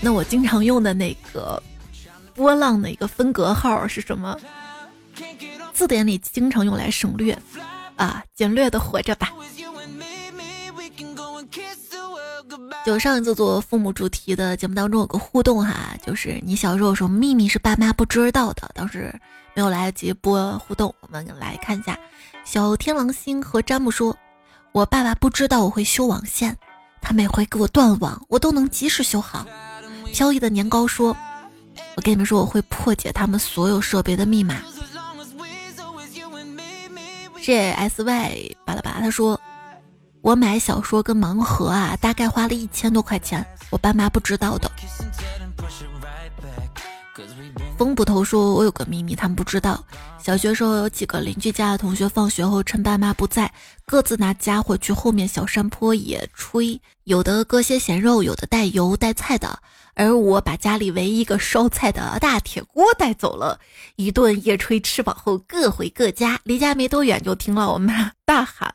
[0.00, 1.62] 那我经常用的那个
[2.34, 4.38] 波浪的一个分隔号是什么？
[5.72, 7.38] 字典里经常用来省略
[7.96, 9.32] 啊，简略的活着吧。
[12.84, 18.70] 就上一次做父母主题的节目当中有个互动哈，就是你小时候有什么秘密是爸妈不知道的？
[18.74, 19.14] 当时
[19.54, 21.98] 没有来得及播互动，我们来看一下。
[22.44, 24.14] 小天狼星和詹姆说
[24.72, 26.54] ：“我爸爸不知道我会修网线，
[27.00, 29.46] 他每回给我断网，我都能及时修好。”
[30.12, 31.16] 飘逸的年糕说
[31.96, 34.56] ：“我跟你们说，我会破解他们所有设备的密码。”
[37.42, 39.40] J S Y 巴拉巴，他说
[40.24, 44.70] ：“我买小说跟盲盒啊，大概花了一千多块钱，我爸妈不知道的。”
[47.76, 49.84] 风捕头说：“我有个秘密，他们不知道。
[50.18, 53.52] 小学时候有几个邻居家的同学，放学后趁爸妈不在，
[53.84, 59.58] 各自拿家伙去后面小山坡野炊，有的割些咸肉，有的带油带菜的。”
[59.92, 63.60] 而我把家里唯一一个烧菜的大铁锅带走了，
[63.96, 66.40] 一顿野炊吃饱后各回各家。
[66.44, 68.74] 离家没多远，就听到我妈大喊：“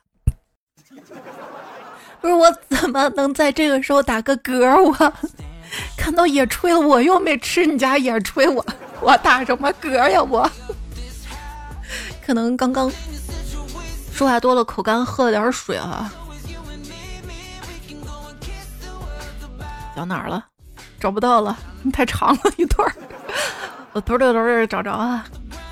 [2.22, 4.82] 不是我怎么能在这个时候打个嗝？
[4.84, 5.14] 我
[5.96, 8.66] 看到野炊了，我又没吃你家野炊，我
[9.02, 10.22] 我打什么嗝呀？
[10.22, 10.50] 我
[12.26, 12.92] 可能刚刚
[14.14, 16.12] 说话多了，口干，喝了点水啊。
[19.96, 20.46] 讲哪儿了？”
[21.00, 21.58] 找不到了，
[21.94, 22.94] 太长了一段儿。
[23.94, 25.26] 我嘟嘟嘟找着啊！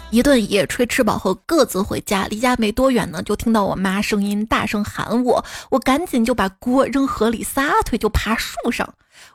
[0.10, 2.28] 一顿野炊吃饱后，各自回家。
[2.28, 5.44] 离家没多远呢，就听到我妈声音大声喊我。
[5.70, 8.94] 我赶紧就把锅扔河里，撒腿就爬树上。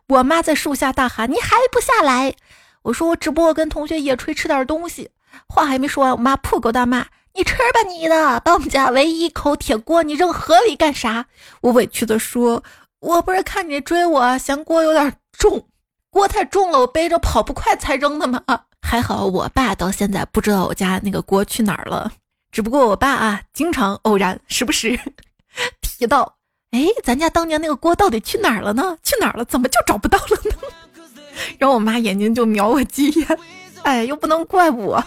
[0.08, 2.34] 我妈在树下大喊：“你还不下来？”
[2.82, 5.10] 我说：“我只不过跟同学野炊吃点东西。”
[5.46, 7.06] 话还没说完，我妈破口大骂
[7.36, 8.40] ：“你吃吧你的！
[8.40, 11.26] 把我们家唯一一口铁锅你扔河里干啥？”
[11.60, 12.64] 我委屈的说
[13.00, 15.68] ：“我不是看你追我，嫌锅有点重。”
[16.10, 18.42] 锅太重了，我背着跑不快才扔的吗？
[18.82, 22.12] 还好我爸到现在不知道我家那个锅去哪儿了。
[22.50, 24.98] 只不过我爸啊，经常偶然时不时
[25.80, 26.36] 提到，
[26.72, 28.98] 哎，咱家当年那个锅到底去哪儿了呢？
[29.02, 29.44] 去哪儿了？
[29.46, 30.56] 怎么就找不到了呢？
[31.58, 33.38] 然后我妈眼睛就瞄我几眼，
[33.84, 35.02] 哎，又不能怪我，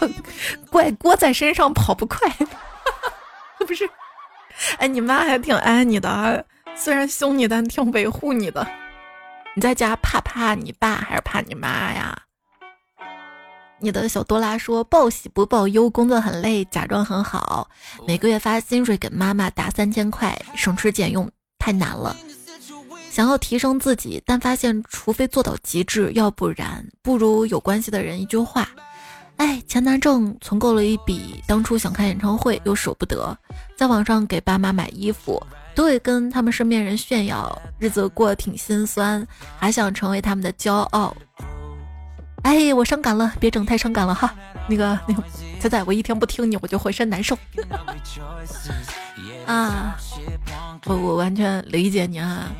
[0.70, 2.28] 怪锅在身上跑不快。
[3.64, 3.88] 不是，
[4.78, 8.66] 哎，你妈还挺爱你的，虽然凶你，但挺维护你的。
[9.54, 12.16] 你在家怕怕你爸还是怕你妈呀？
[13.78, 17.68] 你的小多拉说报喜不报忧，工作很累，假装很好，
[18.06, 22.16] 每个月发薪水给妈妈打三千块，省吃俭用太难了。
[23.10, 28.68] 想要提升自己，但发现除非做到极致，要不然不如有关系的人一句话。
[29.36, 33.36] 哎，钱难挣，存够了一笔，当初想看演唱会又舍不得，
[33.76, 35.42] 在网上给爸妈买衣服。
[35.74, 39.26] 都会跟他们身边人炫耀，日子过得挺心酸，
[39.58, 41.14] 还想成为他们的骄傲。
[42.46, 44.32] 哎，我伤感了，别整太伤感了哈。
[44.68, 45.22] 那个那个，
[45.58, 47.36] 仔仔，我一天不听你，我就浑身难受。
[49.46, 49.98] 啊，
[50.84, 52.52] 我我完全理解你啊，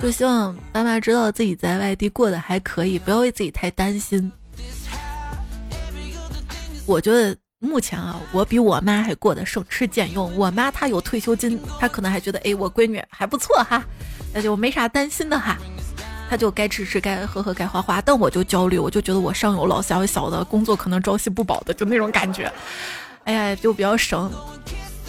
[0.00, 4.30] 就希望爸妈知道自己在外地过得还可以，不要为自己太担心。
[6.86, 7.36] 我觉得。
[7.64, 10.36] 目前啊，我比我妈还过得省吃俭用。
[10.36, 13.84] 我妈她有退休金，她可能还觉得，哎，我闺女还不错哈，
[14.34, 15.56] 那就没啥担心的哈。
[16.32, 18.00] 他就该吃吃，该喝喝，该花花。
[18.00, 22.50] 但我就焦虑，我就觉得我上有老下有小的，工作可能朝夕不保的，就那种感觉。
[23.24, 24.32] 哎呀，就比较省。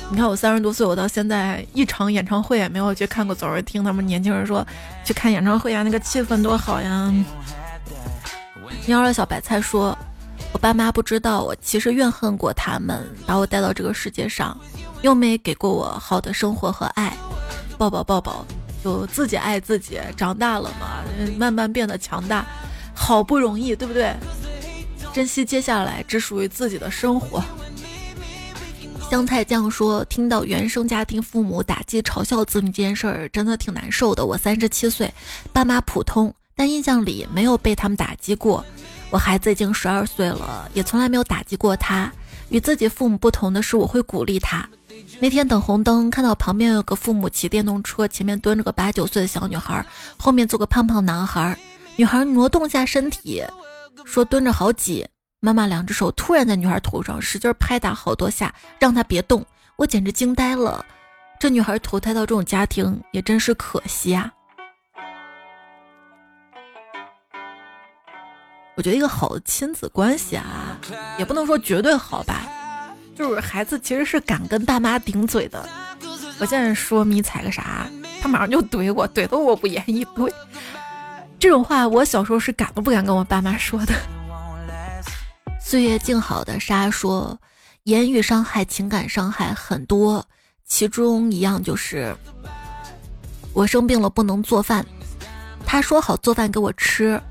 [0.10, 3.34] 你看我三十多岁，我到现在一场演唱会也没有去看过。
[3.34, 4.68] 走着听他们年轻人说
[5.06, 7.10] 去看演唱会啊，那个气氛多好呀。
[8.86, 9.98] 喵的小白菜说。
[10.52, 14.56] 我爸妈不知道，我其实怨恨过他们，把我带到这个世界上，
[15.02, 17.16] 又没给过我好的生活和爱。
[17.78, 18.46] 抱抱抱抱，
[18.84, 20.00] 就自己爱自己。
[20.18, 21.04] 长大了嘛，
[21.38, 22.46] 慢慢变得强大，
[22.94, 24.14] 好不容易，对不对？
[25.14, 27.44] 珍惜接下来只属于自己的生活。
[29.10, 34.26] 香菜酱说：“听到原生家庭父母打击嘲笑子女这件事儿，真的挺难受的。
[34.26, 35.14] 我三十七岁，
[35.52, 38.64] 爸妈普通。”但印象里没有被他们打击过。
[39.10, 42.12] 我孩子已经十二岁了，也从来没有打击过他。
[42.50, 44.68] 与自己父母不同的是，我会鼓励他。
[45.20, 49.86] 那天等红灯，看到旁边有个父母骑电动车，前面蹲着个八九岁的小女孩，
[50.18, 51.58] 后面坐个胖胖男孩。
[51.96, 53.44] 女孩挪动下身体，
[54.04, 55.08] 说蹲着好挤。
[55.40, 59.46] 妈妈两只手突然在女孩头上使劲拍打好多下，让她别动。
[59.76, 60.86] 我简直惊呆了。
[61.40, 64.32] 这女孩投胎到这种家庭也真是可惜啊。
[68.76, 70.78] 我觉得一个好的亲子关系啊，
[71.20, 72.42] 也不能说绝对好吧，
[73.16, 75.68] 就是孩子其实是敢跟爸妈顶嘴的。
[76.40, 77.88] 我现在说迷彩个啥，
[78.22, 80.34] 他马上就怼我，怼得我不言以对。
[81.40, 83.94] 这种话我小时候是敢都不敢跟我爸妈说的。
[85.62, 87.38] 岁月静好的沙说，
[87.84, 90.26] 言语伤害、情感伤害很多，
[90.66, 92.16] 其中一样就是
[93.54, 94.86] 我生病了不能做饭，
[95.66, 97.22] 他说好做饭给我吃。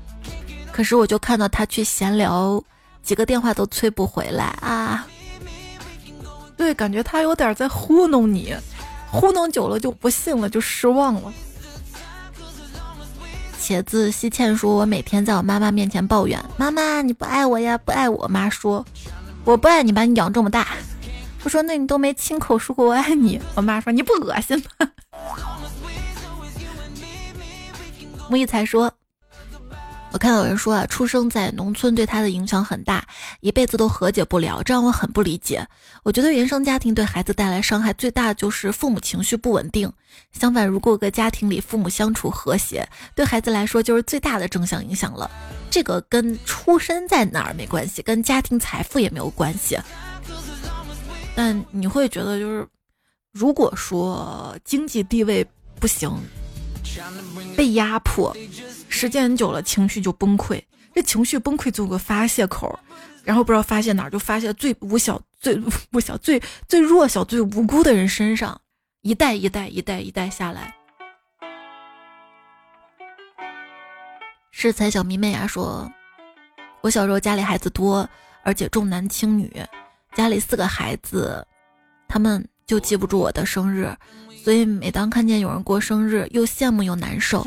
[0.71, 2.63] 可是我就看到他去闲聊，
[3.03, 5.05] 几个电话都催不回来啊！
[6.63, 8.55] 对，感觉他有点在糊弄你，
[9.11, 11.33] 糊弄久了就不信了，就失望了。
[13.59, 18.85] 茄子西茜说：“我每天在我妈妈面前抱怨，妈妈你不爱我呀，不爱我。”妈说
[19.43, 20.69] ：“我不爱你，把你养这么大。”
[21.43, 24.87] 我说：“那你都没亲口说过我爱你。”我妈说：“你不恶心吗？”
[28.31, 28.89] 木易才说。
[30.13, 33.03] 我看到有人说啊，出生在农村对他的影响很大，
[33.41, 35.67] 一辈子都和解不了，这让我很不理解。
[36.03, 39.91] 我觉得原生家庭对孩子带来伤害最大的就是父母情绪不稳定。
[40.31, 45.29] 相反，如果个家庭里父母相处和谐，对孩子来说就是最大的正向影响了。
[45.71, 49.79] 这个跟出生在哪儿没关系，跟家庭财富也没有关系。
[51.35, 52.67] 但你会觉得，就是
[53.31, 55.43] 如果说经济地位
[55.79, 56.15] 不行。
[57.55, 58.35] 被压迫，
[58.89, 60.61] 时间久了情绪就崩溃。
[60.93, 62.79] 这情绪崩溃就有个发泄口，
[63.23, 65.55] 然后不知道发泄哪儿，就发泄最无小、最
[65.89, 68.61] 不小、最最弱小、最无辜的人身上，
[69.01, 70.75] 一代一代、一代一代下来。
[74.51, 75.91] 是才小迷妹啊说，
[76.81, 78.07] 我小时候家里孩子多，
[78.43, 79.51] 而且重男轻女，
[80.13, 81.45] 家里四个孩子，
[82.07, 83.95] 他们就记不住我的生日。
[84.43, 87.45] 所以每当看见有人过生日，又羡慕又难受。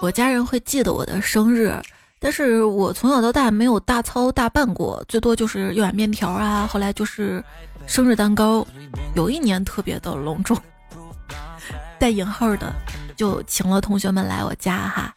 [0.00, 1.72] 我家人会记得我的生日，
[2.18, 6.66] 但是我从小到大没有大操大办过，最多就是一碗面条啊。
[6.66, 7.42] 后来就是
[7.86, 8.66] 生日蛋糕，
[9.14, 10.58] 有一年特别的隆重，
[12.00, 12.72] 带引号的，
[13.16, 15.14] 就请了同学们来我家哈，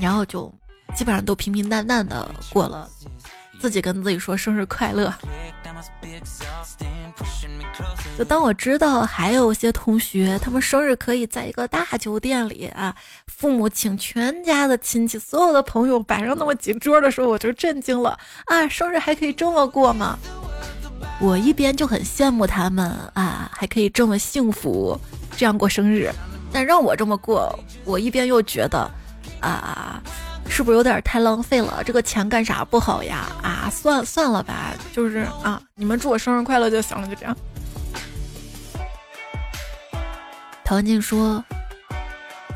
[0.00, 0.52] 然后就
[0.94, 2.88] 基本上都平平淡淡的过了。
[3.60, 5.12] 自己跟自己说生日快乐。
[8.18, 12.94] 就当我知道还有些同学，他们生日可以在一个大酒店里啊，
[13.26, 18.16] 父母请全家的亲戚、所有的朋友摆上那么几桌的时候，我就震惊了
[18.46, 18.68] 啊！
[18.68, 20.18] 生日还可以这么过吗？
[21.20, 24.98] 我一边就很羡慕他们啊，还可以这么幸福
[25.36, 26.12] 这样过生日，
[26.52, 28.88] 但让我这么过，我一边又觉得
[29.40, 30.02] 啊。
[30.48, 31.82] 是不是有点太浪费了？
[31.84, 33.26] 这个钱干啥不好呀？
[33.42, 37.36] 啊，算算了吧，就是啊，你们祝我生日快乐就行了，就这样。
[40.64, 41.44] 陶文静说：“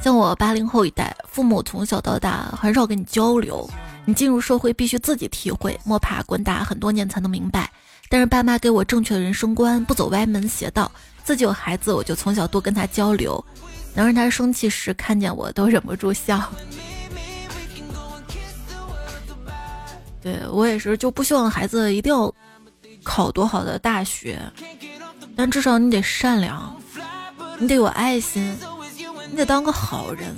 [0.01, 3.69] 像我八零后一代，父母从小到大很少跟你交流，
[4.05, 7.71] 你进入社会必须自己体会，摸爬滚打很多年才能明白。
[8.09, 10.91] 但是爸妈给我正确的人生观，不走歪门邪道。
[11.25, 13.45] 自己有孩子，我就从小多跟他交流，
[13.95, 16.43] 能让他生气时看见我都忍不住笑。”
[20.23, 22.33] 对我也是，就不希望孩子一定要
[23.05, 24.41] 考多好的大学，
[25.37, 26.75] 但至少你得善良，
[27.59, 28.57] 你得有爱心，
[29.31, 30.35] 你得当个好人。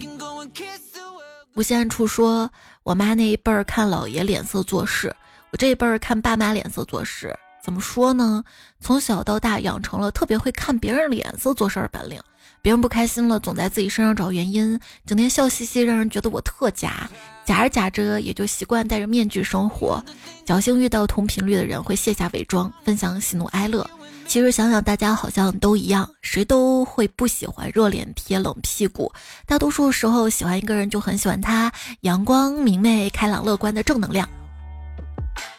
[1.55, 2.49] 无限处说，
[2.83, 5.15] 我妈那一辈儿看姥爷脸色做事，
[5.51, 7.35] 我这一辈儿看爸妈脸色做事。
[7.63, 8.43] 怎么说呢？
[8.81, 12.19] 从小到大养成了特别会看别人脸色做事儿本领。
[12.63, 17.09] 别人不开心了，总在自己身上找原因，整天笑嘻嘻，让人觉得我特假。
[17.51, 20.01] 假着假着，也就习惯戴着面具生活。
[20.47, 23.85] 侥幸遇到同频率的人，会卸下伪装，分享喜怒哀乐。
[24.29, 29.13] 其实想想，大家好像都一样，谁都会不喜欢热脸贴冷屁股。
[29.47, 31.73] 大多数时候，喜欢一个人就很喜欢他
[32.03, 34.29] 阳光明媚、开朗乐观的正能量。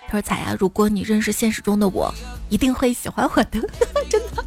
[0.08, 2.10] 他说：“彩呀，如果你认识现实中的我，
[2.48, 3.60] 一定会喜欢我的，
[4.10, 4.46] 真的。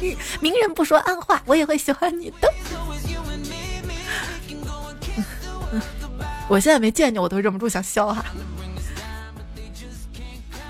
[0.40, 2.50] ”明人不说暗话，我也会喜欢你的。
[6.48, 8.24] 我现在没见你，我都忍不住想笑哈。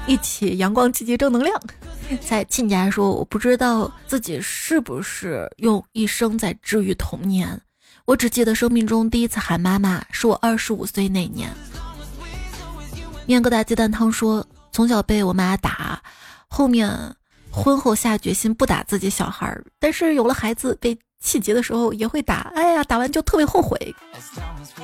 [0.06, 1.60] 一起阳光积极正能量。
[2.26, 7.60] 在亲家说，我不知道自己是不是用一生在治愈童年。
[8.06, 11.50] 我只记得生命中第一次喊妈妈是我二十五岁那年。
[13.26, 16.02] 面疙瘩鸡蛋汤说，从小被我妈打，
[16.48, 16.90] 后面
[17.50, 23.94] 婚后下决心不打自己小孩儿，但是有了孩子被气急的时候也会打，哎呀，打完就特别后悔，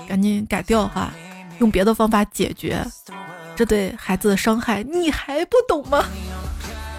[0.08, 1.12] 赶紧改掉哈，
[1.58, 2.84] 用别的方法解决，
[3.56, 6.04] 这对孩子的伤害你还不懂吗？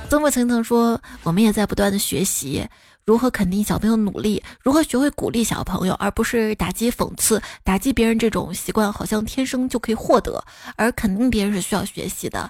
[0.09, 2.67] 曾墨层层说，我们也在不断的学习。
[3.03, 4.41] 如何肯定小朋友努力？
[4.63, 10.43] 如何学会鼓励小朋友，而不是打击、讽刺、打击别人这种习惯，好像天生就可以获得。
[10.75, 12.49] 而肯定别人是需要学习的，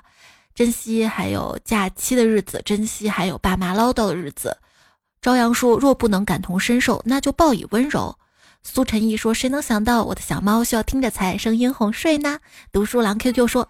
[0.53, 4.55] 珍惜还有假期的日子，珍惜还有爸妈唠叨的日子。
[5.25, 8.15] 朝阳说：若不能感同身受，那就报以温柔。
[8.61, 12.37] 苏晨毅说：谁能想到我的小猫需要听着才声音哄睡呢？
[12.71, 13.67] 读书郎 QQ 说：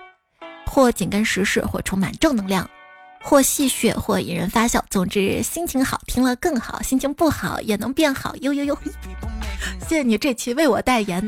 [0.66, 2.70] 或紧跟时事，或充满正能量。
[3.24, 4.84] 或戏谑，或引人发笑。
[4.90, 8.36] 总之，心情好听了更好，心情不好也能变好。
[8.42, 8.78] 呦呦呦！
[9.88, 11.26] 谢谢你这期为我代言。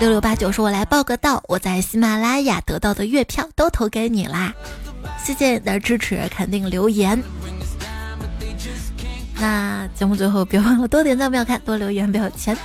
[0.00, 4.52] 六六八九说：“我来报个到，我在喜马拉雅得到的月票都投给你啦，
[5.24, 7.22] 谢谢你的支持，肯定留言。
[9.40, 12.56] 那节目最后别忘了多点赞，不要看，多留言不要钱，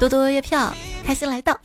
[0.00, 0.74] 多多月票，
[1.06, 1.58] 开心来到。”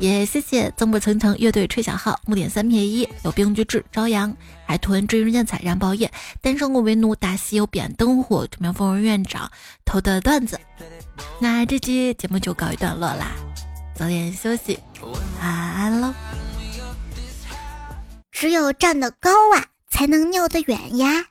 [0.00, 6.10] 也谢谢增步层层乐队吹小号木点三撇一有病句志朝阳海豚追人见彩燃爆夜
[6.42, 9.48] 单身狗为奴大西有扁灯火这边疯人院长
[9.84, 10.58] 投的段子。
[11.38, 13.30] 那这期节目就告一段落啦，
[13.94, 16.12] 早点休息，晚安喽。
[18.32, 21.26] 只有站得高啊，才能尿得远呀。